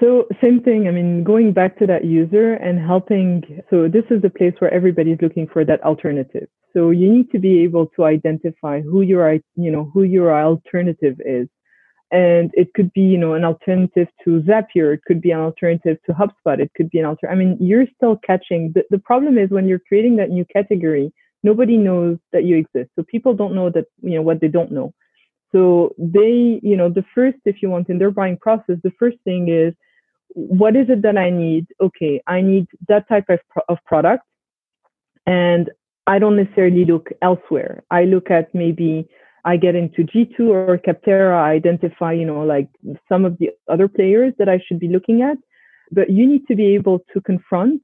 So 0.00 0.26
same 0.40 0.62
thing. 0.62 0.86
I 0.86 0.92
mean, 0.92 1.24
going 1.24 1.52
back 1.52 1.76
to 1.80 1.86
that 1.86 2.04
user 2.04 2.54
and 2.54 2.78
helping. 2.78 3.62
So 3.68 3.88
this 3.88 4.04
is 4.10 4.22
the 4.22 4.30
place 4.30 4.54
where 4.60 4.72
everybody's 4.72 5.18
looking 5.20 5.48
for 5.48 5.64
that 5.64 5.82
alternative. 5.82 6.48
So 6.72 6.90
you 6.90 7.12
need 7.12 7.30
to 7.32 7.38
be 7.38 7.62
able 7.64 7.86
to 7.96 8.04
identify 8.04 8.80
who 8.80 9.02
your 9.02 9.32
you 9.56 9.70
know 9.70 9.90
who 9.92 10.04
your 10.04 10.32
alternative 10.32 11.16
is 11.26 11.48
and 12.10 12.50
it 12.54 12.72
could 12.74 12.92
be 12.92 13.02
you 13.02 13.18
know 13.18 13.34
an 13.34 13.44
alternative 13.44 14.08
to 14.24 14.40
zapier. 14.42 14.94
It 14.94 15.02
could 15.06 15.20
be 15.20 15.30
an 15.30 15.40
alternative 15.40 15.98
to 16.06 16.12
hubspot. 16.12 16.60
It 16.60 16.70
could 16.74 16.90
be 16.90 16.98
an 16.98 17.04
alter 17.04 17.28
i 17.30 17.34
mean 17.34 17.56
you're 17.60 17.86
still 17.96 18.16
catching 18.16 18.72
the, 18.74 18.84
the 18.90 18.98
problem 18.98 19.38
is 19.38 19.50
when 19.50 19.66
you're 19.68 19.86
creating 19.88 20.16
that 20.16 20.30
new 20.30 20.44
category 20.44 21.12
nobody 21.44 21.76
knows 21.76 22.18
that 22.32 22.44
you 22.44 22.56
exist. 22.56 22.90
So 22.96 23.04
people 23.04 23.32
don't 23.32 23.54
know 23.54 23.70
that 23.70 23.86
you 24.02 24.16
know 24.16 24.22
what 24.22 24.40
they 24.40 24.48
don't 24.48 24.72
know. 24.72 24.92
So 25.52 25.94
they 25.98 26.60
you 26.62 26.76
know 26.76 26.88
the 26.88 27.04
first 27.14 27.38
if 27.44 27.62
you 27.62 27.70
want 27.70 27.88
in 27.88 27.98
their 27.98 28.10
buying 28.10 28.38
process 28.38 28.76
the 28.82 28.92
first 28.98 29.18
thing 29.24 29.48
is 29.48 29.74
what 30.34 30.76
is 30.76 30.90
it 30.90 31.02
that 31.02 31.16
i 31.16 31.30
need? 31.30 31.66
Okay 31.80 32.22
i 32.26 32.40
need 32.40 32.66
that 32.88 33.08
type 33.08 33.28
of, 33.28 33.40
of 33.68 33.78
product 33.84 34.24
and 35.26 35.70
I 36.08 36.18
don't 36.18 36.36
necessarily 36.36 36.86
look 36.86 37.10
elsewhere. 37.20 37.84
I 37.90 38.04
look 38.04 38.30
at 38.30 38.54
maybe 38.54 39.06
I 39.50 39.56
get 39.56 39.74
into 39.74 40.00
G2 40.10 40.40
or 40.40 40.78
Capterra, 40.86 41.36
I 41.48 41.52
identify, 41.52 42.12
you 42.12 42.26
know, 42.26 42.42
like 42.54 42.68
some 43.08 43.24
of 43.24 43.38
the 43.38 43.48
other 43.72 43.88
players 43.88 44.34
that 44.38 44.48
I 44.54 44.58
should 44.64 44.78
be 44.78 44.88
looking 44.88 45.22
at. 45.22 45.38
But 45.90 46.10
you 46.10 46.24
need 46.32 46.46
to 46.48 46.54
be 46.54 46.74
able 46.74 46.98
to 47.12 47.20
confront, 47.22 47.80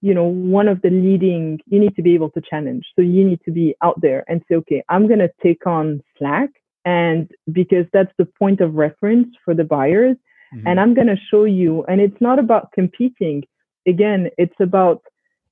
you 0.00 0.12
know, 0.12 0.24
one 0.24 0.66
of 0.66 0.82
the 0.82 0.90
leading, 0.90 1.60
you 1.66 1.78
need 1.78 1.94
to 1.94 2.02
be 2.02 2.14
able 2.14 2.30
to 2.30 2.42
challenge. 2.50 2.84
So 2.96 3.02
you 3.02 3.22
need 3.24 3.40
to 3.44 3.52
be 3.52 3.76
out 3.80 4.00
there 4.00 4.24
and 4.26 4.42
say, 4.48 4.56
okay, 4.56 4.82
I'm 4.88 5.06
going 5.06 5.20
to 5.20 5.30
take 5.40 5.64
on 5.68 6.02
Slack. 6.16 6.50
And 6.84 7.30
because 7.52 7.86
that's 7.92 8.14
the 8.18 8.28
point 8.40 8.60
of 8.60 8.74
reference 8.74 9.28
for 9.44 9.54
the 9.54 9.68
buyers. 9.76 10.16
Mm-hmm. 10.52 10.66
And 10.66 10.80
I'm 10.80 10.94
going 10.94 11.12
to 11.14 11.26
show 11.30 11.44
you, 11.44 11.84
and 11.84 12.00
it's 12.00 12.20
not 12.20 12.38
about 12.40 12.72
competing. 12.72 13.44
Again, 13.86 14.30
it's 14.36 14.60
about 14.60 15.02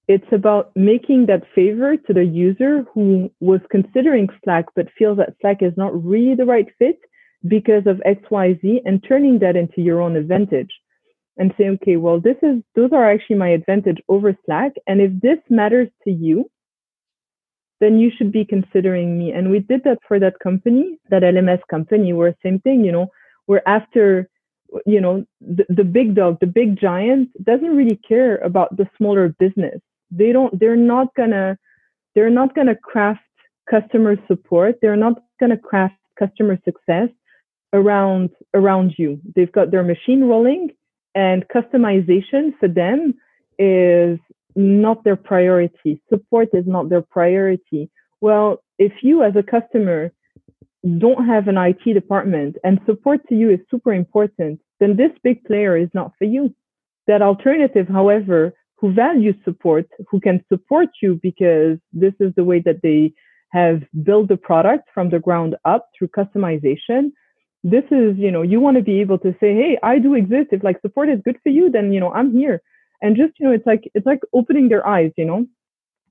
it's 0.08 0.32
about 0.32 0.70
making 0.76 1.26
that 1.26 1.42
favor 1.54 1.96
to 1.96 2.12
the 2.12 2.24
user 2.24 2.84
who 2.94 3.30
was 3.40 3.60
considering 3.70 4.28
Slack 4.44 4.66
but 4.76 4.86
feels 4.96 5.18
that 5.18 5.34
Slack 5.40 5.62
is 5.62 5.72
not 5.76 6.04
really 6.04 6.34
the 6.34 6.44
right 6.44 6.68
fit 6.78 6.98
because 7.46 7.86
of 7.86 8.00
XYZ 8.06 8.82
and 8.84 9.04
turning 9.06 9.40
that 9.40 9.56
into 9.56 9.80
your 9.80 10.00
own 10.00 10.16
advantage 10.16 10.70
and 11.38 11.52
say, 11.58 11.68
okay, 11.70 11.96
well, 11.96 12.20
this 12.20 12.36
is, 12.42 12.62
those 12.76 12.90
are 12.92 13.10
actually 13.10 13.36
my 13.36 13.48
advantage 13.48 13.98
over 14.08 14.36
Slack. 14.46 14.72
And 14.86 15.00
if 15.00 15.10
this 15.20 15.38
matters 15.50 15.88
to 16.04 16.10
you, 16.10 16.50
then 17.80 17.98
you 17.98 18.10
should 18.16 18.32
be 18.32 18.44
considering 18.44 19.18
me. 19.18 19.32
And 19.32 19.50
we 19.50 19.58
did 19.58 19.82
that 19.84 19.98
for 20.06 20.18
that 20.20 20.38
company, 20.38 20.98
that 21.10 21.22
LMS 21.22 21.60
company, 21.68 22.12
where 22.12 22.34
same 22.42 22.60
thing, 22.60 22.84
you 22.84 22.92
know, 22.92 23.08
we're 23.48 23.62
after, 23.66 24.30
you 24.86 25.00
know, 25.00 25.26
the, 25.40 25.66
the 25.68 25.84
big 25.84 26.14
dog, 26.14 26.38
the 26.40 26.46
big 26.46 26.80
giant 26.80 27.28
doesn't 27.44 27.76
really 27.76 28.00
care 28.08 28.36
about 28.38 28.74
the 28.76 28.88
smaller 28.96 29.28
business 29.38 29.80
they 30.10 30.32
don't 30.32 30.58
they're 30.58 30.76
not 30.76 31.14
gonna 31.14 31.58
they're 32.14 32.30
not 32.30 32.54
gonna 32.54 32.76
craft 32.76 33.20
customer 33.68 34.16
support. 34.26 34.76
They're 34.80 34.96
not 34.96 35.22
gonna 35.40 35.58
craft 35.58 35.96
customer 36.18 36.58
success 36.64 37.08
around 37.72 38.30
around 38.54 38.94
you. 38.96 39.20
They've 39.34 39.52
got 39.52 39.70
their 39.70 39.82
machine 39.82 40.24
rolling 40.24 40.70
and 41.14 41.44
customization 41.48 42.52
for 42.58 42.68
them 42.68 43.14
is 43.58 44.18
not 44.54 45.04
their 45.04 45.16
priority. 45.16 46.00
Support 46.08 46.48
is 46.52 46.66
not 46.66 46.88
their 46.88 47.02
priority. 47.02 47.90
Well 48.20 48.62
if 48.78 48.92
you 49.02 49.22
as 49.22 49.34
a 49.36 49.42
customer 49.42 50.12
don't 50.98 51.26
have 51.26 51.48
an 51.48 51.56
IT 51.56 51.92
department 51.92 52.56
and 52.62 52.78
support 52.86 53.20
to 53.28 53.34
you 53.34 53.50
is 53.50 53.60
super 53.70 53.92
important, 53.92 54.60
then 54.78 54.96
this 54.96 55.10
big 55.22 55.44
player 55.44 55.76
is 55.76 55.88
not 55.94 56.12
for 56.18 56.24
you. 56.24 56.54
That 57.06 57.22
alternative, 57.22 57.88
however, 57.88 58.52
who 58.78 58.92
value 58.92 59.32
support, 59.44 59.86
who 60.08 60.20
can 60.20 60.44
support 60.48 60.88
you 61.02 61.18
because 61.22 61.78
this 61.92 62.12
is 62.20 62.32
the 62.36 62.44
way 62.44 62.60
that 62.60 62.82
they 62.82 63.12
have 63.52 63.82
built 64.02 64.28
the 64.28 64.36
product 64.36 64.88
from 64.92 65.10
the 65.10 65.18
ground 65.18 65.56
up 65.64 65.88
through 65.96 66.08
customization. 66.08 67.10
This 67.64 67.84
is, 67.90 68.16
you 68.16 68.30
know, 68.30 68.42
you 68.42 68.60
want 68.60 68.76
to 68.76 68.82
be 68.82 69.00
able 69.00 69.18
to 69.20 69.32
say, 69.40 69.54
hey, 69.54 69.78
I 69.82 69.98
do 69.98 70.14
exist. 70.14 70.48
If 70.52 70.62
like 70.62 70.80
support 70.82 71.08
is 71.08 71.20
good 71.24 71.38
for 71.42 71.48
you, 71.48 71.70
then, 71.70 71.92
you 71.92 72.00
know, 72.00 72.12
I'm 72.12 72.36
here. 72.36 72.60
And 73.02 73.16
just, 73.16 73.32
you 73.38 73.46
know, 73.46 73.52
it's 73.52 73.66
like, 73.66 73.90
it's 73.94 74.06
like 74.06 74.20
opening 74.32 74.68
their 74.68 74.86
eyes, 74.86 75.12
you 75.16 75.24
know, 75.24 75.46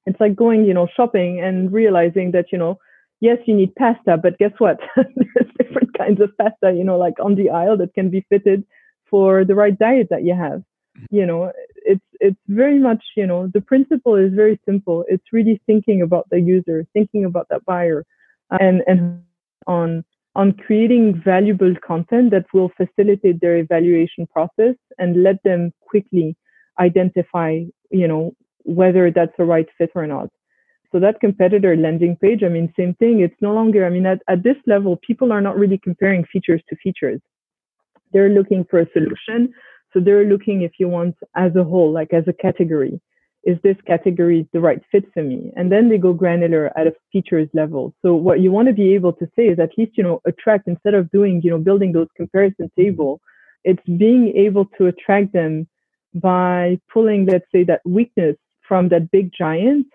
it's 0.05 0.19
like 0.19 0.35
going, 0.35 0.65
you 0.65 0.73
know, 0.73 0.87
shopping 0.95 1.41
and 1.41 1.71
realizing 1.71 2.31
that, 2.31 2.45
you 2.51 2.57
know, 2.57 2.77
yes, 3.21 3.37
you 3.45 3.55
need 3.55 3.75
pasta, 3.75 4.17
but 4.17 4.37
guess 4.37 4.51
what? 4.59 4.79
There's 4.95 5.51
different 5.59 5.97
kinds 5.97 6.21
of 6.21 6.35
pasta, 6.37 6.75
you 6.75 6.83
know, 6.83 6.97
like 6.97 7.15
on 7.19 7.35
the 7.35 7.49
aisle 7.49 7.77
that 7.77 7.93
can 7.93 8.09
be 8.09 8.25
fitted 8.29 8.63
for 9.09 9.45
the 9.45 9.55
right 9.55 9.77
diet 9.77 10.07
that 10.09 10.23
you 10.23 10.35
have 10.35 10.63
you 11.11 11.25
know 11.25 11.51
it's 11.75 12.01
it's 12.19 12.39
very 12.47 12.79
much 12.79 13.03
you 13.15 13.27
know 13.27 13.47
the 13.53 13.61
principle 13.61 14.15
is 14.15 14.33
very 14.33 14.59
simple. 14.65 15.05
It's 15.07 15.31
really 15.31 15.61
thinking 15.65 16.01
about 16.01 16.27
the 16.29 16.39
user 16.39 16.85
thinking 16.93 17.25
about 17.25 17.47
that 17.49 17.65
buyer 17.65 18.05
and 18.51 18.81
and 18.87 19.23
on 19.67 20.03
on 20.35 20.51
creating 20.53 21.21
valuable 21.23 21.73
content 21.85 22.31
that 22.31 22.45
will 22.53 22.71
facilitate 22.75 23.39
their 23.39 23.57
evaluation 23.57 24.27
process 24.27 24.75
and 24.97 25.23
let 25.23 25.41
them 25.43 25.71
quickly 25.81 26.35
identify 26.79 27.59
you 27.91 28.07
know 28.07 28.33
whether 28.63 29.11
that's 29.11 29.35
the 29.37 29.45
right 29.45 29.67
fit 29.77 29.91
or 29.95 30.07
not. 30.07 30.29
So 30.91 30.99
that 30.99 31.19
competitor 31.19 31.75
landing 31.75 32.15
page 32.15 32.41
i 32.43 32.47
mean 32.49 32.73
same 32.77 32.93
thing. 32.95 33.19
It's 33.19 33.41
no 33.41 33.53
longer 33.53 33.85
i 33.85 33.89
mean 33.89 34.05
at, 34.05 34.21
at 34.27 34.43
this 34.43 34.57
level 34.65 34.97
people 35.05 35.31
are 35.31 35.41
not 35.41 35.57
really 35.57 35.77
comparing 35.77 36.25
features 36.25 36.61
to 36.69 36.75
features. 36.77 37.21
They're 38.13 38.29
looking 38.29 38.65
for 38.69 38.79
a 38.79 38.87
solution 38.93 39.53
so 39.95 40.01
they're 40.01 40.25
looking, 40.25 40.63
if 40.63 40.73
you 40.77 40.89
want, 40.89 41.15
as 41.35 41.55
a 41.55 41.63
whole, 41.63 41.91
like 41.91 42.13
as 42.13 42.25
a 42.27 42.33
category. 42.33 42.99
Is 43.45 43.57
this 43.63 43.77
category 43.87 44.45
the 44.51 44.59
right 44.59 44.81
fit 44.91 45.05
for 45.13 45.23
me? 45.23 45.53
And 45.55 45.71
then 45.71 45.87
they 45.87 45.97
go 45.99 46.11
granular 46.13 46.77
at 46.77 46.87
a 46.87 46.95
features 47.13 47.47
level. 47.53 47.93
So 48.01 48.13
what 48.13 48.41
you 48.41 48.51
want 48.51 48.67
to 48.67 48.73
be 48.73 48.93
able 48.95 49.13
to 49.13 49.27
say 49.35 49.43
is 49.43 49.59
at 49.59 49.77
least, 49.77 49.97
you 49.97 50.03
know, 50.03 50.19
attract 50.25 50.67
instead 50.67 50.95
of 50.95 51.09
doing, 51.11 51.41
you 51.43 51.51
know, 51.51 51.59
building 51.59 51.93
those 51.93 52.07
comparison 52.17 52.69
table, 52.77 53.21
it's 53.63 53.83
being 53.85 54.33
able 54.35 54.65
to 54.77 54.87
attract 54.87 55.31
them 55.31 55.67
by 56.13 56.79
pulling, 56.91 57.25
let's 57.27 57.45
say, 57.53 57.63
that 57.63 57.81
weakness 57.85 58.35
from 58.67 58.89
that 58.89 59.11
big 59.11 59.31
giant. 59.31 59.87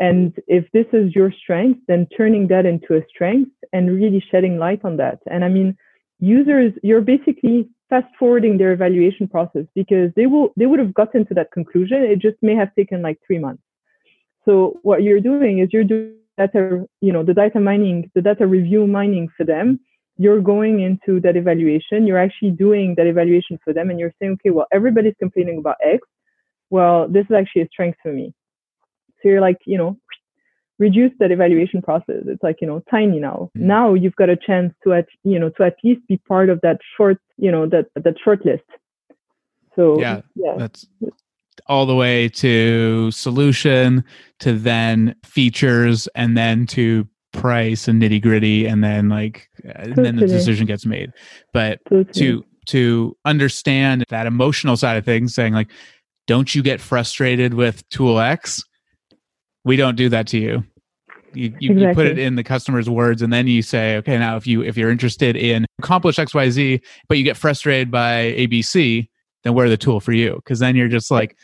And 0.00 0.34
if 0.48 0.64
this 0.72 0.86
is 0.92 1.14
your 1.14 1.30
strength, 1.30 1.80
then 1.86 2.08
turning 2.16 2.48
that 2.48 2.66
into 2.66 2.96
a 2.96 3.06
strength 3.08 3.52
and 3.72 3.94
really 3.94 4.24
shedding 4.30 4.58
light 4.58 4.80
on 4.82 4.96
that. 4.96 5.18
And 5.30 5.44
I 5.44 5.48
mean, 5.48 5.76
users, 6.20 6.72
you're 6.82 7.00
basically 7.00 7.68
fast 7.88 8.06
forwarding 8.18 8.58
their 8.58 8.72
evaluation 8.72 9.28
process 9.28 9.64
because 9.74 10.10
they 10.16 10.26
will 10.26 10.52
they 10.56 10.66
would 10.66 10.78
have 10.78 10.94
gotten 10.94 11.26
to 11.26 11.34
that 11.34 11.52
conclusion. 11.52 12.02
It 12.02 12.18
just 12.18 12.36
may 12.42 12.54
have 12.54 12.74
taken 12.74 13.02
like 13.02 13.18
three 13.26 13.38
months. 13.38 13.62
So 14.44 14.78
what 14.82 15.02
you're 15.02 15.20
doing 15.20 15.58
is 15.58 15.68
you're 15.72 15.84
doing 15.84 16.16
data, 16.36 16.86
you 17.00 17.12
know, 17.12 17.22
the 17.22 17.34
data 17.34 17.60
mining, 17.60 18.10
the 18.14 18.22
data 18.22 18.46
review 18.46 18.86
mining 18.86 19.28
for 19.36 19.44
them. 19.44 19.80
You're 20.16 20.40
going 20.40 20.80
into 20.80 21.20
that 21.20 21.36
evaluation. 21.36 22.06
You're 22.06 22.18
actually 22.18 22.52
doing 22.52 22.94
that 22.96 23.06
evaluation 23.06 23.58
for 23.64 23.72
them, 23.72 23.90
and 23.90 23.98
you're 23.98 24.12
saying, 24.20 24.34
okay, 24.34 24.50
well, 24.50 24.66
everybody's 24.72 25.14
complaining 25.18 25.58
about 25.58 25.76
X. 25.82 26.06
Well, 26.70 27.08
this 27.08 27.24
is 27.24 27.32
actually 27.32 27.62
a 27.62 27.68
strength 27.68 27.98
for 28.02 28.12
me. 28.12 28.32
So 29.20 29.28
you're 29.28 29.40
like, 29.40 29.58
you 29.66 29.78
know, 29.78 29.96
reduce 30.78 31.12
that 31.20 31.30
evaluation 31.30 31.82
process. 31.82 32.22
It's 32.26 32.42
like, 32.42 32.58
you 32.60 32.66
know, 32.66 32.82
tiny 32.90 33.20
now. 33.20 33.50
Mm. 33.56 33.62
Now 33.62 33.94
you've 33.94 34.16
got 34.16 34.28
a 34.28 34.36
chance 34.36 34.74
to 34.84 34.94
at, 34.94 35.06
you 35.22 35.38
know, 35.38 35.50
to 35.50 35.64
at 35.64 35.76
least 35.84 36.06
be 36.08 36.16
part 36.16 36.50
of 36.50 36.60
that 36.62 36.78
short, 36.96 37.18
you 37.36 37.50
know, 37.50 37.66
that, 37.66 37.86
that 37.94 38.16
short 38.22 38.44
list. 38.44 38.64
So 39.76 40.00
yeah, 40.00 40.20
yeah. 40.36 40.54
that's 40.56 40.86
all 41.66 41.86
the 41.86 41.94
way 41.94 42.28
to 42.28 43.10
solution 43.10 44.04
to 44.40 44.52
then 44.52 45.14
features 45.24 46.08
and 46.14 46.36
then 46.36 46.66
to 46.66 47.08
price 47.32 47.88
and 47.88 48.00
nitty 48.00 48.22
gritty 48.22 48.66
and 48.66 48.84
then 48.84 49.08
like 49.08 49.48
totally. 49.62 49.84
and 49.84 50.04
then 50.04 50.16
the 50.16 50.26
decision 50.26 50.66
gets 50.66 50.86
made 50.86 51.12
but 51.52 51.80
totally. 51.88 52.12
to 52.12 52.44
to 52.66 53.16
understand 53.24 54.04
that 54.08 54.26
emotional 54.26 54.76
side 54.76 54.96
of 54.96 55.04
things 55.04 55.34
saying 55.34 55.52
like 55.52 55.68
don't 56.28 56.54
you 56.54 56.62
get 56.62 56.80
frustrated 56.80 57.54
with 57.54 57.86
tool 57.88 58.20
x 58.20 58.62
we 59.64 59.76
don't 59.76 59.96
do 59.96 60.08
that 60.08 60.26
to 60.28 60.38
you 60.38 60.64
you, 61.34 61.54
you, 61.58 61.72
exactly. 61.72 61.82
you, 61.82 61.94
put 61.94 62.06
it 62.06 62.18
in 62.18 62.36
the 62.36 62.44
customer's 62.44 62.88
words 62.88 63.22
and 63.22 63.32
then 63.32 63.46
you 63.46 63.62
say 63.62 63.96
okay 63.96 64.18
now 64.18 64.36
if 64.36 64.46
you 64.46 64.62
if 64.62 64.76
you're 64.76 64.90
interested 64.90 65.36
in 65.36 65.66
accomplish 65.78 66.16
xyz 66.16 66.80
but 67.08 67.18
you 67.18 67.24
get 67.24 67.36
frustrated 67.36 67.90
by 67.90 68.34
abc 68.38 69.08
then 69.42 69.54
we're 69.54 69.68
the 69.68 69.76
tool 69.76 70.00
for 70.00 70.12
you 70.12 70.36
because 70.36 70.58
then 70.58 70.76
you're 70.76 70.88
just 70.88 71.10
like 71.10 71.36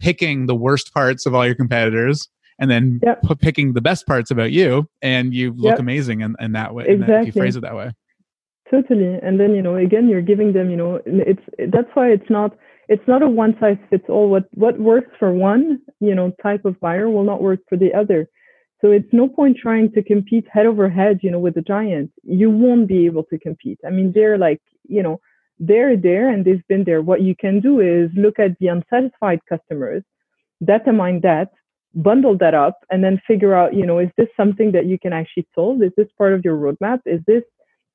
picking 0.00 0.46
the 0.46 0.54
worst 0.54 0.92
parts 0.92 1.26
of 1.26 1.34
all 1.34 1.46
your 1.46 1.54
competitors 1.54 2.28
and 2.58 2.70
then 2.70 3.00
yep. 3.02 3.22
p- 3.22 3.34
picking 3.34 3.72
the 3.72 3.80
best 3.80 4.06
parts 4.06 4.30
about 4.30 4.52
you 4.52 4.88
and 5.02 5.34
you 5.34 5.52
look 5.52 5.72
yep. 5.72 5.78
amazing 5.78 6.20
in, 6.20 6.34
in 6.40 6.52
that 6.52 6.74
way 6.74 6.84
exactly. 6.86 7.14
That, 7.14 7.20
if 7.20 7.26
you 7.34 7.40
phrase 7.40 7.56
it 7.56 7.60
that 7.60 7.76
way 7.76 7.92
totally 8.70 9.18
and 9.22 9.38
then 9.38 9.54
you 9.54 9.62
know 9.62 9.76
again 9.76 10.08
you're 10.08 10.22
giving 10.22 10.52
them 10.52 10.70
you 10.70 10.76
know 10.76 11.00
it's 11.06 11.42
that's 11.72 11.88
why 11.94 12.10
it's 12.10 12.28
not 12.28 12.56
it's 12.88 13.06
not 13.08 13.22
a 13.22 13.28
one 13.28 13.56
size 13.60 13.78
fits 13.90 14.04
all. 14.08 14.28
What 14.28 14.44
what 14.54 14.78
works 14.78 15.10
for 15.18 15.32
one, 15.32 15.80
you 16.00 16.14
know, 16.14 16.32
type 16.42 16.64
of 16.64 16.78
buyer 16.80 17.10
will 17.10 17.24
not 17.24 17.42
work 17.42 17.60
for 17.68 17.76
the 17.76 17.92
other. 17.94 18.28
So 18.80 18.90
it's 18.90 19.08
no 19.12 19.28
point 19.28 19.56
trying 19.56 19.90
to 19.92 20.02
compete 20.02 20.46
head 20.50 20.66
over 20.66 20.88
head, 20.88 21.20
you 21.22 21.30
know, 21.30 21.38
with 21.38 21.54
the 21.54 21.62
giant. 21.62 22.10
You 22.22 22.50
won't 22.50 22.86
be 22.86 23.06
able 23.06 23.24
to 23.24 23.38
compete. 23.38 23.80
I 23.86 23.90
mean, 23.90 24.12
they're 24.14 24.38
like, 24.38 24.60
you 24.86 25.02
know, 25.02 25.18
they're 25.58 25.96
there 25.96 26.28
and 26.28 26.44
they've 26.44 26.66
been 26.68 26.84
there. 26.84 27.00
What 27.00 27.22
you 27.22 27.34
can 27.34 27.60
do 27.60 27.80
is 27.80 28.10
look 28.14 28.38
at 28.38 28.58
the 28.60 28.68
unsatisfied 28.68 29.40
customers, 29.48 30.02
data 30.62 30.92
mine 30.92 31.20
that, 31.22 31.52
bundle 31.94 32.36
that 32.38 32.54
up, 32.54 32.78
and 32.90 33.02
then 33.02 33.20
figure 33.26 33.54
out, 33.54 33.74
you 33.74 33.86
know, 33.86 33.98
is 33.98 34.10
this 34.18 34.28
something 34.36 34.72
that 34.72 34.84
you 34.84 34.98
can 34.98 35.14
actually 35.14 35.48
solve? 35.54 35.82
Is 35.82 35.92
this 35.96 36.08
part 36.18 36.34
of 36.34 36.44
your 36.44 36.56
roadmap? 36.56 37.00
Is 37.06 37.20
this 37.26 37.42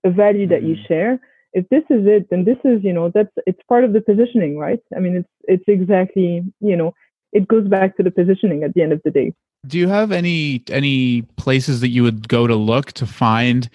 a 0.03 0.09
value 0.09 0.47
that 0.47 0.63
you 0.63 0.75
mm-hmm. 0.75 0.87
share? 0.87 1.19
If 1.53 1.67
this 1.69 1.83
is 1.89 2.05
it, 2.05 2.29
then 2.29 2.45
this 2.45 2.57
is, 2.63 2.83
you 2.83 2.93
know, 2.93 3.11
that's 3.13 3.31
it's 3.45 3.61
part 3.67 3.83
of 3.83 3.93
the 3.93 4.01
positioning, 4.01 4.57
right? 4.57 4.79
I 4.95 4.99
mean, 4.99 5.17
it's 5.17 5.29
it's 5.43 5.63
exactly, 5.67 6.43
you 6.59 6.75
know, 6.75 6.93
it 7.33 7.47
goes 7.47 7.67
back 7.67 7.97
to 7.97 8.03
the 8.03 8.11
positioning 8.11 8.63
at 8.63 8.73
the 8.73 8.81
end 8.81 8.93
of 8.93 9.01
the 9.03 9.11
day. 9.11 9.33
Do 9.67 9.77
you 9.77 9.87
have 9.87 10.11
any 10.11 10.63
any 10.69 11.23
places 11.37 11.81
that 11.81 11.89
you 11.89 12.03
would 12.03 12.27
go 12.27 12.47
to 12.47 12.55
look 12.55 12.93
to 12.93 13.05
find 13.05 13.69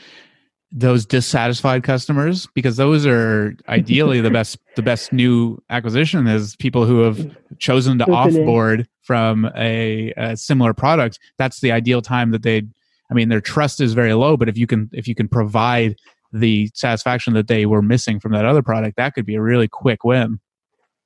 those 0.72 1.06
dissatisfied 1.06 1.84
customers 1.84 2.48
because 2.54 2.76
those 2.76 3.06
are 3.06 3.56
ideally 3.68 4.20
the 4.20 4.30
best 4.30 4.58
the 4.74 4.82
best 4.82 5.12
new 5.12 5.62
acquisition 5.70 6.26
is 6.26 6.56
people 6.56 6.84
who 6.84 7.00
have 7.00 7.30
chosen 7.58 7.98
to 7.98 8.04
totally. 8.04 8.40
offboard 8.40 8.86
from 9.02 9.50
a, 9.56 10.12
a, 10.16 10.36
similar 10.36 10.74
product 10.74 11.20
that's 11.38 11.60
the 11.60 11.70
ideal 11.70 12.02
time 12.02 12.32
that 12.32 12.42
they 12.42 12.62
i 13.10 13.14
mean 13.14 13.28
their 13.28 13.40
trust 13.40 13.80
is 13.80 13.94
very 13.94 14.12
low 14.12 14.36
but 14.36 14.48
if 14.48 14.58
you 14.58 14.66
can 14.66 14.90
if 14.92 15.06
you 15.06 15.14
can 15.14 15.28
provide 15.28 15.96
the 16.32 16.70
satisfaction 16.74 17.34
that 17.34 17.48
they 17.48 17.66
were 17.66 17.82
missing 17.82 18.20
from 18.20 18.32
that 18.32 18.44
other 18.44 18.62
product 18.62 18.96
that 18.96 19.14
could 19.14 19.26
be 19.26 19.34
a 19.34 19.42
really 19.42 19.68
quick 19.68 20.04
win 20.04 20.40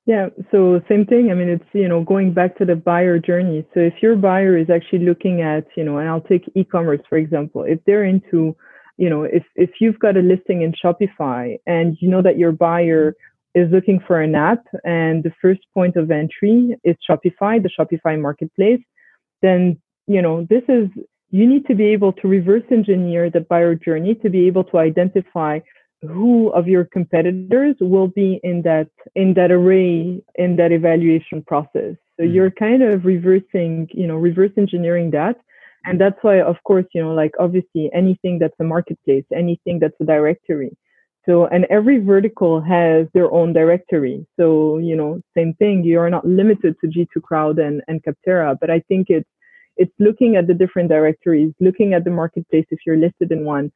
yeah, 0.07 0.29
so 0.51 0.81
same 0.89 1.05
thing. 1.05 1.29
I 1.29 1.35
mean, 1.35 1.49
it's, 1.49 1.69
you 1.73 1.87
know, 1.87 2.03
going 2.03 2.33
back 2.33 2.57
to 2.57 2.65
the 2.65 2.75
buyer 2.75 3.19
journey. 3.19 3.65
So 3.73 3.79
if 3.79 3.93
your 4.01 4.15
buyer 4.15 4.57
is 4.57 4.69
actually 4.69 5.05
looking 5.05 5.41
at, 5.41 5.67
you 5.77 5.83
know, 5.83 5.99
and 5.99 6.09
I'll 6.09 6.21
take 6.21 6.49
e-commerce, 6.55 7.01
for 7.07 7.17
example, 7.17 7.63
if 7.63 7.79
they're 7.85 8.03
into, 8.03 8.55
you 8.97 9.09
know, 9.09 9.23
if, 9.23 9.43
if 9.55 9.69
you've 9.79 9.99
got 9.99 10.17
a 10.17 10.21
listing 10.21 10.63
in 10.63 10.73
Shopify 10.73 11.57
and 11.67 11.97
you 12.01 12.09
know 12.09 12.21
that 12.23 12.37
your 12.37 12.51
buyer 12.51 13.13
is 13.53 13.69
looking 13.71 13.99
for 14.07 14.19
an 14.19 14.33
app 14.33 14.63
and 14.83 15.23
the 15.23 15.31
first 15.39 15.61
point 15.73 15.95
of 15.95 16.09
entry 16.09 16.75
is 16.83 16.95
Shopify, 17.07 17.61
the 17.61 17.69
Shopify 17.69 18.19
marketplace, 18.19 18.81
then, 19.43 19.79
you 20.07 20.21
know, 20.21 20.47
this 20.49 20.63
is, 20.67 20.89
you 21.31 21.47
need 21.47 21.65
to 21.65 21.75
be 21.75 21.85
able 21.85 22.13
to 22.13 22.27
reverse 22.27 22.63
engineer 22.71 23.29
the 23.29 23.39
buyer 23.39 23.73
journey 23.73 24.15
to 24.15 24.29
be 24.29 24.47
able 24.47 24.65
to 24.65 24.77
identify 24.77 25.59
who 26.01 26.49
of 26.49 26.67
your 26.67 26.85
competitors 26.85 27.75
will 27.79 28.07
be 28.07 28.39
in 28.43 28.61
that 28.63 28.89
in 29.15 29.33
that 29.35 29.51
array 29.51 30.21
in 30.35 30.55
that 30.57 30.71
evaluation 30.71 31.43
process. 31.43 31.95
So 32.17 32.23
mm-hmm. 32.23 32.33
you're 32.33 32.51
kind 32.51 32.83
of 32.83 33.05
reversing 33.05 33.87
you 33.91 34.07
know 34.07 34.15
reverse 34.15 34.51
engineering 34.57 35.11
that. 35.11 35.37
And 35.85 35.99
that's 35.99 36.17
why 36.21 36.41
of 36.41 36.57
course 36.63 36.85
you 36.93 37.01
know 37.03 37.13
like 37.13 37.33
obviously 37.39 37.89
anything 37.93 38.39
that's 38.39 38.59
a 38.59 38.63
marketplace 38.63 39.25
anything 39.33 39.79
that's 39.79 39.99
a 40.01 40.05
directory. 40.05 40.75
So 41.27 41.45
and 41.45 41.65
every 41.69 41.99
vertical 41.99 42.61
has 42.61 43.05
their 43.13 43.31
own 43.31 43.53
directory. 43.53 44.25
So 44.39 44.79
you 44.79 44.95
know 44.95 45.21
same 45.37 45.53
thing 45.53 45.83
you 45.83 45.99
are 45.99 46.09
not 46.09 46.25
limited 46.27 46.75
to 46.81 46.87
g2 46.87 47.21
crowd 47.21 47.59
and 47.59 47.83
and 47.87 48.01
Capterra 48.03 48.57
but 48.59 48.71
i 48.71 48.79
think 48.89 49.11
it's 49.11 49.29
it's 49.77 49.93
looking 49.99 50.35
at 50.35 50.47
the 50.47 50.53
different 50.53 50.89
directories 50.89 51.53
looking 51.59 51.93
at 51.93 52.03
the 52.03 52.11
marketplace 52.11 52.65
if 52.71 52.79
you're 52.85 52.97
listed 52.97 53.31
in 53.31 53.45
one 53.45 53.71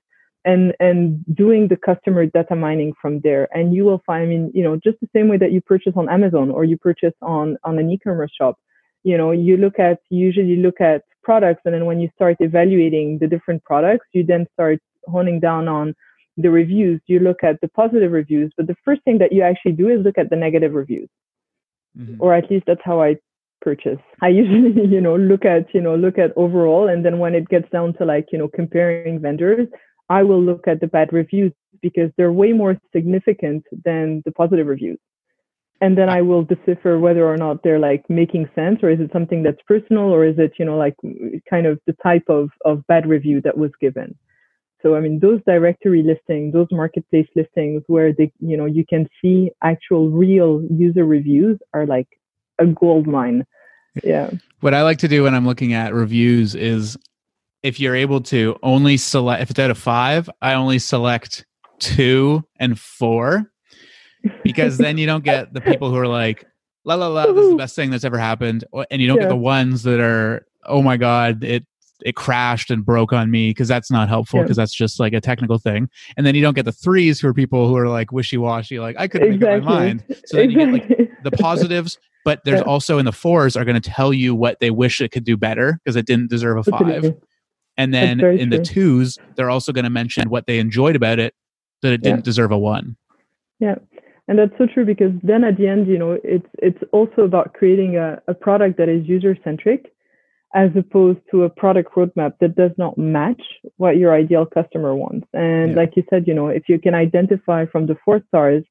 and 0.45 0.73
and 0.79 1.25
doing 1.35 1.67
the 1.67 1.75
customer 1.75 2.25
data 2.27 2.55
mining 2.55 2.93
from 3.01 3.19
there. 3.21 3.49
And 3.53 3.73
you 3.73 3.83
will 3.83 4.01
find 4.05 4.23
i 4.23 4.25
mean 4.27 4.51
you 4.53 4.63
know 4.63 4.77
just 4.77 4.99
the 5.01 5.09
same 5.13 5.27
way 5.27 5.37
that 5.37 5.51
you 5.51 5.61
purchase 5.61 5.93
on 5.95 6.07
amazon 6.07 6.49
or 6.51 6.63
you 6.63 6.77
purchase 6.77 7.17
on 7.21 7.57
on 7.63 7.79
an 7.79 7.89
e-commerce 7.89 8.31
shop 8.39 8.57
you 9.03 9.17
know 9.17 9.31
you 9.31 9.57
look 9.57 9.79
at 9.79 9.99
you 10.09 10.19
usually 10.19 10.57
look 10.57 10.79
at 10.79 11.03
products 11.23 11.61
and 11.65 11.73
then 11.73 11.85
when 11.85 11.99
you 11.99 12.09
start 12.15 12.37
evaluating 12.39 13.17
the 13.19 13.27
different 13.27 13.63
products 13.63 14.05
you 14.13 14.23
then 14.23 14.45
start 14.53 14.79
honing 15.07 15.39
down 15.39 15.67
on 15.67 15.93
the 16.37 16.49
reviews. 16.49 16.99
You 17.07 17.19
look 17.19 17.45
at 17.45 17.61
the 17.61 17.69
positive 17.69 18.11
reviews 18.11 18.51
but 18.57 18.67
the 18.67 18.75
first 18.85 19.01
thing 19.03 19.17
that 19.19 19.31
you 19.31 19.41
actually 19.41 19.71
do 19.73 19.89
is 19.89 20.03
look 20.03 20.17
at 20.17 20.29
the 20.29 20.35
negative 20.35 20.73
reviews. 20.73 21.09
Mm-hmm. 21.97 22.21
or 22.21 22.33
at 22.33 22.51
least 22.51 22.65
that's 22.67 22.81
how 22.83 23.01
i 23.01 23.15
purchase 23.67 24.03
i 24.21 24.27
usually 24.27 24.73
you 24.95 25.01
know 25.01 25.15
look 25.31 25.43
at 25.53 25.73
you 25.73 25.81
know 25.81 25.95
look 26.05 26.17
at 26.17 26.31
overall 26.45 26.87
and 26.87 27.03
then 27.05 27.19
when 27.19 27.35
it 27.39 27.49
gets 27.49 27.69
down 27.71 27.93
to 27.97 28.05
like 28.13 28.27
you 28.31 28.39
know 28.39 28.49
comparing 28.59 29.19
vendors 29.19 29.67
I 30.09 30.23
will 30.23 30.41
look 30.41 30.67
at 30.67 30.81
the 30.81 30.87
bad 30.87 31.11
reviews 31.11 31.51
because 31.81 32.11
they're 32.17 32.31
way 32.31 32.53
more 32.53 32.77
significant 32.95 33.63
than 33.83 34.21
the 34.25 34.31
positive 34.31 34.67
reviews. 34.67 34.99
And 35.81 35.97
then 35.97 36.09
I 36.09 36.21
will 36.21 36.43
decipher 36.43 36.97
whether 36.99 37.27
or 37.27 37.37
not 37.37 37.61
they're 37.63 37.79
like 37.79 38.03
making 38.09 38.49
sense 38.55 38.79
or 38.81 38.89
is 38.89 38.99
it 38.99 39.11
something 39.11 39.43
that's 39.43 39.61
personal 39.67 40.05
or 40.05 40.25
is 40.25 40.35
it, 40.37 40.53
you 40.57 40.65
know, 40.65 40.77
like 40.77 40.95
kind 41.49 41.65
of 41.65 41.79
the 41.85 41.95
type 42.01 42.23
of, 42.29 42.49
of 42.63 42.85
bad 42.87 43.07
review 43.07 43.41
that 43.41 43.57
was 43.57 43.71
given. 43.81 44.15
So, 44.81 44.95
I 44.95 44.99
mean, 44.99 45.19
those 45.19 45.41
directory 45.45 46.03
listings, 46.03 46.53
those 46.53 46.67
marketplace 46.71 47.27
listings 47.35 47.83
where 47.87 48.13
they, 48.13 48.31
you 48.39 48.55
know, 48.55 48.65
you 48.65 48.85
can 48.87 49.09
see 49.21 49.51
actual 49.63 50.09
real 50.11 50.61
user 50.69 51.05
reviews 51.05 51.57
are 51.73 51.85
like 51.85 52.07
a 52.59 52.67
gold 52.67 53.07
mine. 53.07 53.45
Yeah. 54.03 54.31
What 54.59 54.73
I 54.73 54.83
like 54.83 54.97
to 54.99 55.07
do 55.07 55.23
when 55.23 55.33
I'm 55.33 55.45
looking 55.45 55.73
at 55.73 55.93
reviews 55.93 56.55
is 56.55 56.97
if 57.63 57.79
you're 57.79 57.95
able 57.95 58.21
to 58.21 58.57
only 58.63 58.97
select 58.97 59.41
if 59.41 59.49
it's 59.49 59.59
out 59.59 59.71
of 59.71 59.77
five, 59.77 60.29
I 60.41 60.53
only 60.53 60.79
select 60.79 61.45
two 61.79 62.43
and 62.59 62.79
four 62.79 63.51
because 64.43 64.77
then 64.77 64.97
you 64.97 65.05
don't 65.05 65.23
get 65.23 65.53
the 65.53 65.61
people 65.61 65.89
who 65.89 65.97
are 65.97 66.07
like, 66.07 66.45
la 66.83 66.95
la 66.95 67.07
la, 67.07 67.25
this 67.25 67.43
is 67.43 67.49
the 67.49 67.55
best 67.55 67.75
thing 67.75 67.89
that's 67.89 68.03
ever 68.03 68.17
happened, 68.17 68.63
and 68.91 69.01
you 69.01 69.07
don't 69.07 69.17
yeah. 69.17 69.23
get 69.23 69.29
the 69.29 69.35
ones 69.35 69.83
that 69.83 69.99
are, 69.99 70.45
oh 70.65 70.81
my 70.81 70.97
god, 70.97 71.43
it 71.43 71.65
it 72.03 72.15
crashed 72.15 72.69
and 72.71 72.85
broke 72.85 73.13
on 73.13 73.31
me 73.31 73.49
because 73.49 73.67
that's 73.67 73.89
not 73.89 74.09
helpful 74.09 74.41
because 74.41 74.57
yeah. 74.57 74.61
that's 74.61 74.75
just 74.75 74.99
like 74.99 75.13
a 75.13 75.21
technical 75.21 75.57
thing. 75.57 75.89
And 76.17 76.25
then 76.25 76.35
you 76.35 76.41
don't 76.41 76.53
get 76.53 76.65
the 76.65 76.71
threes 76.71 77.19
who 77.19 77.27
are 77.27 77.33
people 77.33 77.67
who 77.67 77.77
are 77.77 77.87
like 77.87 78.11
wishy 78.11 78.37
washy, 78.37 78.79
like 78.79 78.95
I 78.99 79.07
couldn't 79.07 79.33
exactly. 79.33 79.59
make 79.59 79.63
up 79.63 79.65
my 79.65 79.79
mind. 79.79 80.03
So 80.25 80.37
then 80.37 80.51
exactly. 80.51 80.81
you 80.81 80.87
get 80.87 80.99
like 80.99 81.11
the 81.23 81.31
positives, 81.31 81.97
but 82.25 82.43
there's 82.43 82.59
yeah. 82.59 82.65
also 82.65 82.97
in 82.97 83.05
the 83.05 83.13
fours 83.13 83.55
are 83.55 83.63
going 83.63 83.79
to 83.79 83.89
tell 83.89 84.11
you 84.11 84.35
what 84.35 84.59
they 84.59 84.71
wish 84.71 84.99
it 84.99 85.11
could 85.11 85.23
do 85.23 85.37
better 85.37 85.79
because 85.83 85.95
it 85.95 86.05
didn't 86.05 86.29
deserve 86.29 86.57
a 86.57 86.63
five. 86.63 87.15
And 87.77 87.93
then 87.93 88.19
in 88.19 88.49
true. 88.49 88.57
the 88.57 88.63
twos, 88.63 89.17
they're 89.35 89.49
also 89.49 89.71
going 89.71 89.83
to 89.83 89.89
mention 89.89 90.29
what 90.29 90.47
they 90.47 90.59
enjoyed 90.59 90.95
about 90.95 91.19
it 91.19 91.35
that 91.81 91.93
it 91.93 92.01
didn't 92.01 92.19
yeah. 92.19 92.23
deserve 92.23 92.51
a 92.51 92.57
one. 92.57 92.97
Yeah. 93.59 93.75
And 94.27 94.39
that's 94.39 94.57
so 94.57 94.65
true 94.65 94.85
because 94.85 95.11
then 95.21 95.43
at 95.43 95.57
the 95.57 95.67
end, 95.67 95.87
you 95.87 95.99
know, 95.99 96.17
it's 96.23 96.47
it's 96.57 96.79
also 96.91 97.21
about 97.21 97.53
creating 97.53 97.95
a, 97.95 98.19
a 98.27 98.33
product 98.33 98.77
that 98.79 98.89
is 98.89 99.07
user 99.07 99.37
centric 99.43 99.93
as 100.55 100.71
opposed 100.75 101.19
to 101.29 101.43
a 101.43 101.49
product 101.49 101.93
roadmap 101.95 102.33
that 102.39 102.55
does 102.55 102.71
not 102.77 102.97
match 102.97 103.41
what 103.75 103.97
your 103.97 104.15
ideal 104.15 104.45
customer 104.45 104.95
wants. 104.95 105.27
And 105.33 105.71
yeah. 105.71 105.75
like 105.75 105.91
you 105.95 106.03
said, 106.09 106.25
you 106.25 106.33
know, 106.33 106.47
if 106.47 106.63
you 106.69 106.79
can 106.79 106.95
identify 106.95 107.65
from 107.65 107.85
the 107.85 107.97
four 108.03 108.21
stars, 108.29 108.63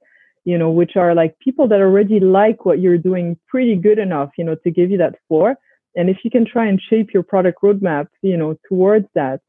you 0.44 0.58
know, 0.58 0.70
which 0.70 0.96
are 0.96 1.14
like 1.14 1.38
people 1.38 1.68
that 1.68 1.80
already 1.80 2.20
like 2.20 2.64
what 2.64 2.80
you're 2.80 2.98
doing 2.98 3.38
pretty 3.48 3.76
good 3.76 3.98
enough, 3.98 4.30
you 4.36 4.44
know, 4.44 4.56
to 4.64 4.70
give 4.70 4.90
you 4.90 4.98
that 4.98 5.16
four, 5.28 5.56
and 5.96 6.10
if 6.10 6.18
you 6.24 6.30
can 6.30 6.44
try 6.44 6.66
and 6.66 6.80
shape 6.80 7.14
your 7.14 7.22
product 7.22 7.62
roadmap, 7.62 8.08
you 8.22 8.36
know, 8.36 8.56
towards 8.68 9.06
that, 9.14 9.40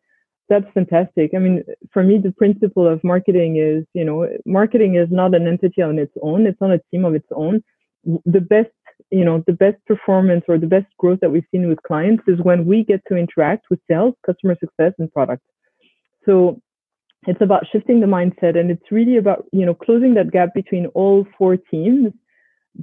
that's 0.48 0.66
fantastic. 0.74 1.32
I 1.36 1.40
mean, 1.40 1.64
for 1.92 2.04
me, 2.04 2.20
the 2.20 2.32
principle 2.32 2.88
of 2.88 3.04
marketing 3.04 3.58
is, 3.58 3.84
you 3.94 4.06
know, 4.06 4.30
marketing 4.46 4.96
is 4.96 5.08
not 5.10 5.34
an 5.34 5.48
entity 5.48 5.82
on 5.82 5.98
its 5.98 6.14
own. 6.22 6.46
It's 6.46 6.62
not 6.62 6.72
a 6.72 6.82
team 6.92 7.04
of 7.04 7.16
its 7.16 7.28
own. 7.36 7.64
The 8.26 8.42
best, 8.42 8.70
you 9.10 9.26
know, 9.26 9.44
the 9.48 9.54
best 9.54 9.78
performance 9.88 10.44
or 10.48 10.60
the 10.60 10.68
best 10.68 10.86
growth 11.00 11.20
that 11.22 11.32
we've 11.32 11.46
seen 11.52 11.68
with 11.68 11.82
clients 11.82 12.24
is 12.28 12.40
when 12.42 12.68
we 12.68 12.84
get 12.84 13.02
to 13.08 13.16
interact 13.16 13.66
with 13.72 13.80
sales, 13.90 14.14
customer 14.24 14.56
success, 14.60 14.94
and 15.00 15.12
product. 15.12 15.42
So 16.26 16.62
it's 17.28 17.42
about 17.42 17.66
shifting 17.72 18.00
the 18.00 18.08
mindset 18.08 18.58
and 18.58 18.70
it's 18.72 18.92
really 18.92 19.18
about, 19.18 19.46
you 19.52 19.66
know, 19.66 19.74
closing 19.74 20.14
that 20.16 20.32
gap 20.32 20.54
between 20.54 20.88
all 20.88 21.28
four 21.38 21.58
teams 21.58 22.14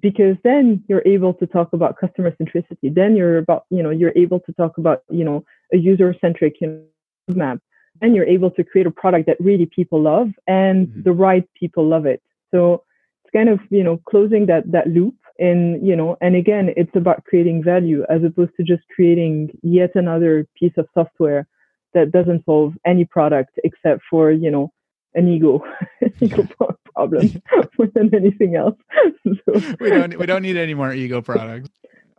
because 0.00 0.36
then 0.42 0.82
you're 0.88 1.02
able 1.04 1.34
to 1.34 1.46
talk 1.46 1.72
about 1.72 1.98
customer 1.98 2.30
centricity. 2.32 2.94
Then 2.94 3.16
you're 3.16 3.38
about 3.38 3.64
you 3.70 3.82
know 3.82 3.90
you're 3.90 4.12
able 4.16 4.40
to 4.40 4.52
talk 4.52 4.78
about 4.78 5.02
you 5.10 5.24
know 5.24 5.44
a 5.72 5.76
user 5.76 6.14
centric 6.20 6.56
you 6.60 6.68
know, 6.68 7.34
map 7.34 7.58
and 8.00 8.14
you're 8.14 8.26
able 8.26 8.50
to 8.52 8.64
create 8.64 8.86
a 8.86 8.90
product 8.90 9.26
that 9.26 9.36
really 9.38 9.66
people 9.66 10.00
love 10.00 10.28
and 10.46 10.88
mm-hmm. 10.88 11.02
the 11.02 11.12
right 11.12 11.48
people 11.54 11.86
love 11.86 12.06
it. 12.06 12.22
So 12.50 12.84
it's 13.24 13.32
kind 13.32 13.48
of 13.48 13.60
you 13.70 13.84
know 13.84 14.00
closing 14.08 14.46
that 14.46 14.70
that 14.72 14.88
loop 14.88 15.14
and 15.38 15.86
you 15.86 15.96
know 15.96 16.16
and 16.20 16.36
again 16.36 16.72
it's 16.76 16.94
about 16.94 17.24
creating 17.24 17.62
value 17.62 18.04
as 18.08 18.22
opposed 18.24 18.52
to 18.56 18.62
just 18.62 18.82
creating 18.94 19.50
yet 19.62 19.90
another 19.94 20.46
piece 20.58 20.76
of 20.76 20.86
software 20.94 21.46
that 21.94 22.10
doesn't 22.10 22.44
solve 22.44 22.74
any 22.86 23.04
product 23.04 23.58
except 23.64 24.02
for 24.08 24.30
you 24.30 24.50
know 24.50 24.72
an 25.14 25.28
ego 25.28 25.62
ego 26.20 26.46
problem 26.94 27.42
more 27.78 27.88
than 27.94 28.14
anything 28.14 28.56
else. 28.56 28.76
so. 29.24 29.74
We 29.80 29.90
don't 29.90 30.18
we 30.18 30.26
don't 30.26 30.42
need 30.42 30.56
any 30.56 30.74
more 30.74 30.92
ego 30.92 31.22
products. 31.22 31.70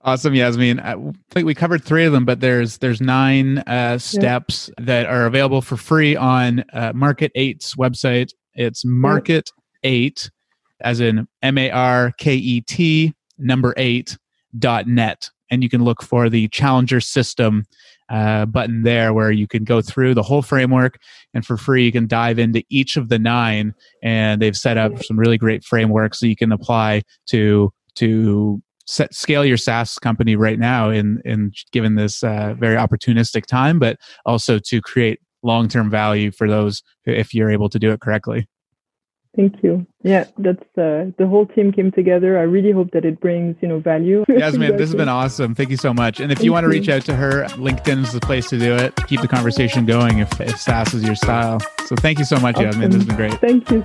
Awesome, 0.05 0.33
Yasmin. 0.33 0.81
I 0.81 0.95
think 1.31 1.45
we 1.45 1.55
covered 1.55 1.81
three 1.81 2.03
of 2.03 2.11
them, 2.11 2.25
but 2.25 2.41
there's 2.41 2.79
there's 2.79 2.99
nine 2.99 3.59
uh, 3.59 3.97
steps 3.97 4.69
yeah. 4.77 4.85
that 4.85 5.05
are 5.05 5.25
available 5.25 5.61
for 5.61 5.77
free 5.77 6.15
on 6.15 6.65
uh, 6.73 6.91
Market 6.93 7.31
Eight's 7.35 7.75
website. 7.75 8.31
It's 8.53 8.83
Market 8.83 9.49
Eight, 9.83 10.29
as 10.81 10.99
in 10.99 11.27
M 11.41 11.57
A 11.57 11.71
R 11.71 12.11
K 12.17 12.35
E 12.35 12.61
T 12.61 13.13
number 13.37 13.73
eight 13.77 14.17
dot 14.59 14.87
net, 14.87 15.29
and 15.49 15.63
you 15.63 15.69
can 15.69 15.83
look 15.83 16.03
for 16.03 16.29
the 16.29 16.49
Challenger 16.49 16.99
system 16.99 17.63
uh, 18.09 18.45
button 18.45 18.83
there 18.83 19.13
where 19.13 19.31
you 19.31 19.47
can 19.47 19.63
go 19.63 19.81
through 19.81 20.13
the 20.13 20.23
whole 20.23 20.41
framework 20.41 20.99
and 21.33 21.45
for 21.45 21.57
free 21.57 21.85
you 21.85 21.91
can 21.91 22.07
dive 22.07 22.37
into 22.37 22.63
each 22.69 22.97
of 22.97 23.09
the 23.09 23.19
nine 23.19 23.73
and 24.01 24.41
they've 24.41 24.57
set 24.57 24.77
up 24.77 25.03
some 25.03 25.17
really 25.17 25.37
great 25.37 25.63
frameworks 25.63 26.19
that 26.19 26.27
you 26.27 26.35
can 26.35 26.51
apply 26.51 27.01
to 27.27 27.71
to 27.95 28.61
set, 28.85 29.13
scale 29.13 29.45
your 29.45 29.57
SaaS 29.57 29.97
company 29.99 30.35
right 30.35 30.59
now 30.59 30.89
in 30.89 31.21
in 31.25 31.51
given 31.71 31.95
this 31.95 32.23
uh, 32.23 32.53
very 32.57 32.75
opportunistic 32.75 33.45
time, 33.45 33.79
but 33.79 33.97
also 34.25 34.59
to 34.59 34.81
create 34.81 35.19
long 35.43 35.67
term 35.67 35.89
value 35.89 36.31
for 36.31 36.47
those 36.47 36.81
if 37.05 37.33
you're 37.33 37.51
able 37.51 37.69
to 37.69 37.79
do 37.79 37.91
it 37.91 37.99
correctly. 38.01 38.47
Thank 39.35 39.63
you. 39.63 39.87
Yeah, 40.03 40.25
that's 40.37 40.61
uh, 40.77 41.09
the 41.17 41.25
whole 41.27 41.47
team 41.47 41.71
came 41.71 41.91
together. 41.91 42.37
I 42.37 42.43
really 42.43 42.71
hope 42.71 42.91
that 42.91 43.03
it 43.03 43.19
brings 43.19 43.55
you 43.61 43.67
know 43.67 43.79
value. 43.79 44.23
Yasmin, 44.27 44.77
this 44.77 44.89
has 44.89 44.95
been 44.95 45.09
awesome. 45.09 45.55
Thank 45.55 45.71
you 45.71 45.77
so 45.77 45.91
much. 45.91 46.19
And 46.19 46.31
if 46.31 46.37
Thank 46.37 46.45
you 46.45 46.53
want 46.53 46.65
to 46.65 46.67
reach 46.67 46.87
out 46.87 47.03
to 47.05 47.15
her, 47.15 47.45
LinkedIn 47.45 48.03
is 48.03 48.13
the 48.13 48.19
place 48.19 48.47
to 48.49 48.59
do 48.59 48.75
it. 48.75 48.95
Keep 49.07 49.21
the 49.21 49.27
conversation 49.27 49.87
going 49.87 50.19
if, 50.19 50.39
if 50.39 50.59
SaaS 50.59 50.93
is 50.93 51.03
your 51.03 51.15
style. 51.15 51.59
So 51.87 51.95
thank 51.95 52.19
you 52.19 52.25
so 52.25 52.37
much, 52.37 52.57
awesome. 52.57 52.67
Yasmin. 52.67 52.91
This 52.91 52.97
has 52.97 53.07
been 53.07 53.15
great. 53.15 53.33
Thank 53.41 53.71
you. 53.71 53.81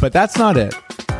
But 0.00 0.12
that's 0.12 0.36
not 0.36 0.56
it. 0.56 0.72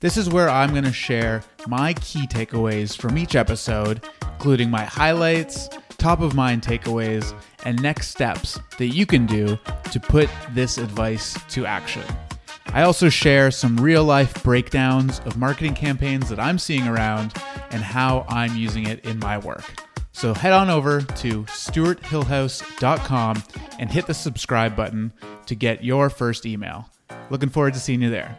This 0.00 0.18
is 0.18 0.28
where 0.28 0.50
I'm 0.50 0.72
going 0.72 0.84
to 0.84 0.92
share 0.92 1.42
my 1.66 1.94
key 1.94 2.26
takeaways 2.26 2.94
from 2.94 3.16
each 3.16 3.34
episode, 3.34 4.06
including 4.34 4.68
my 4.68 4.84
highlights, 4.84 5.70
top 5.96 6.20
of 6.20 6.34
mind 6.34 6.60
takeaways, 6.60 7.32
and 7.64 7.80
next 7.80 8.10
steps 8.10 8.60
that 8.76 8.88
you 8.88 9.06
can 9.06 9.24
do 9.24 9.58
to 9.90 9.98
put 9.98 10.28
this 10.50 10.76
advice 10.76 11.38
to 11.48 11.64
action. 11.64 12.04
I 12.76 12.82
also 12.82 13.08
share 13.08 13.50
some 13.50 13.78
real 13.78 14.04
life 14.04 14.42
breakdowns 14.42 15.20
of 15.20 15.38
marketing 15.38 15.72
campaigns 15.72 16.28
that 16.28 16.38
I'm 16.38 16.58
seeing 16.58 16.86
around 16.86 17.32
and 17.70 17.82
how 17.82 18.26
I'm 18.28 18.54
using 18.54 18.86
it 18.86 19.02
in 19.06 19.18
my 19.18 19.38
work. 19.38 19.64
So 20.12 20.34
head 20.34 20.52
on 20.52 20.68
over 20.68 21.00
to 21.00 21.44
stewarthillhouse.com 21.44 23.42
and 23.78 23.90
hit 23.90 24.06
the 24.06 24.12
subscribe 24.12 24.76
button 24.76 25.10
to 25.46 25.54
get 25.54 25.82
your 25.82 26.10
first 26.10 26.44
email. 26.44 26.90
Looking 27.30 27.48
forward 27.48 27.72
to 27.72 27.80
seeing 27.80 28.02
you 28.02 28.10
there. 28.10 28.36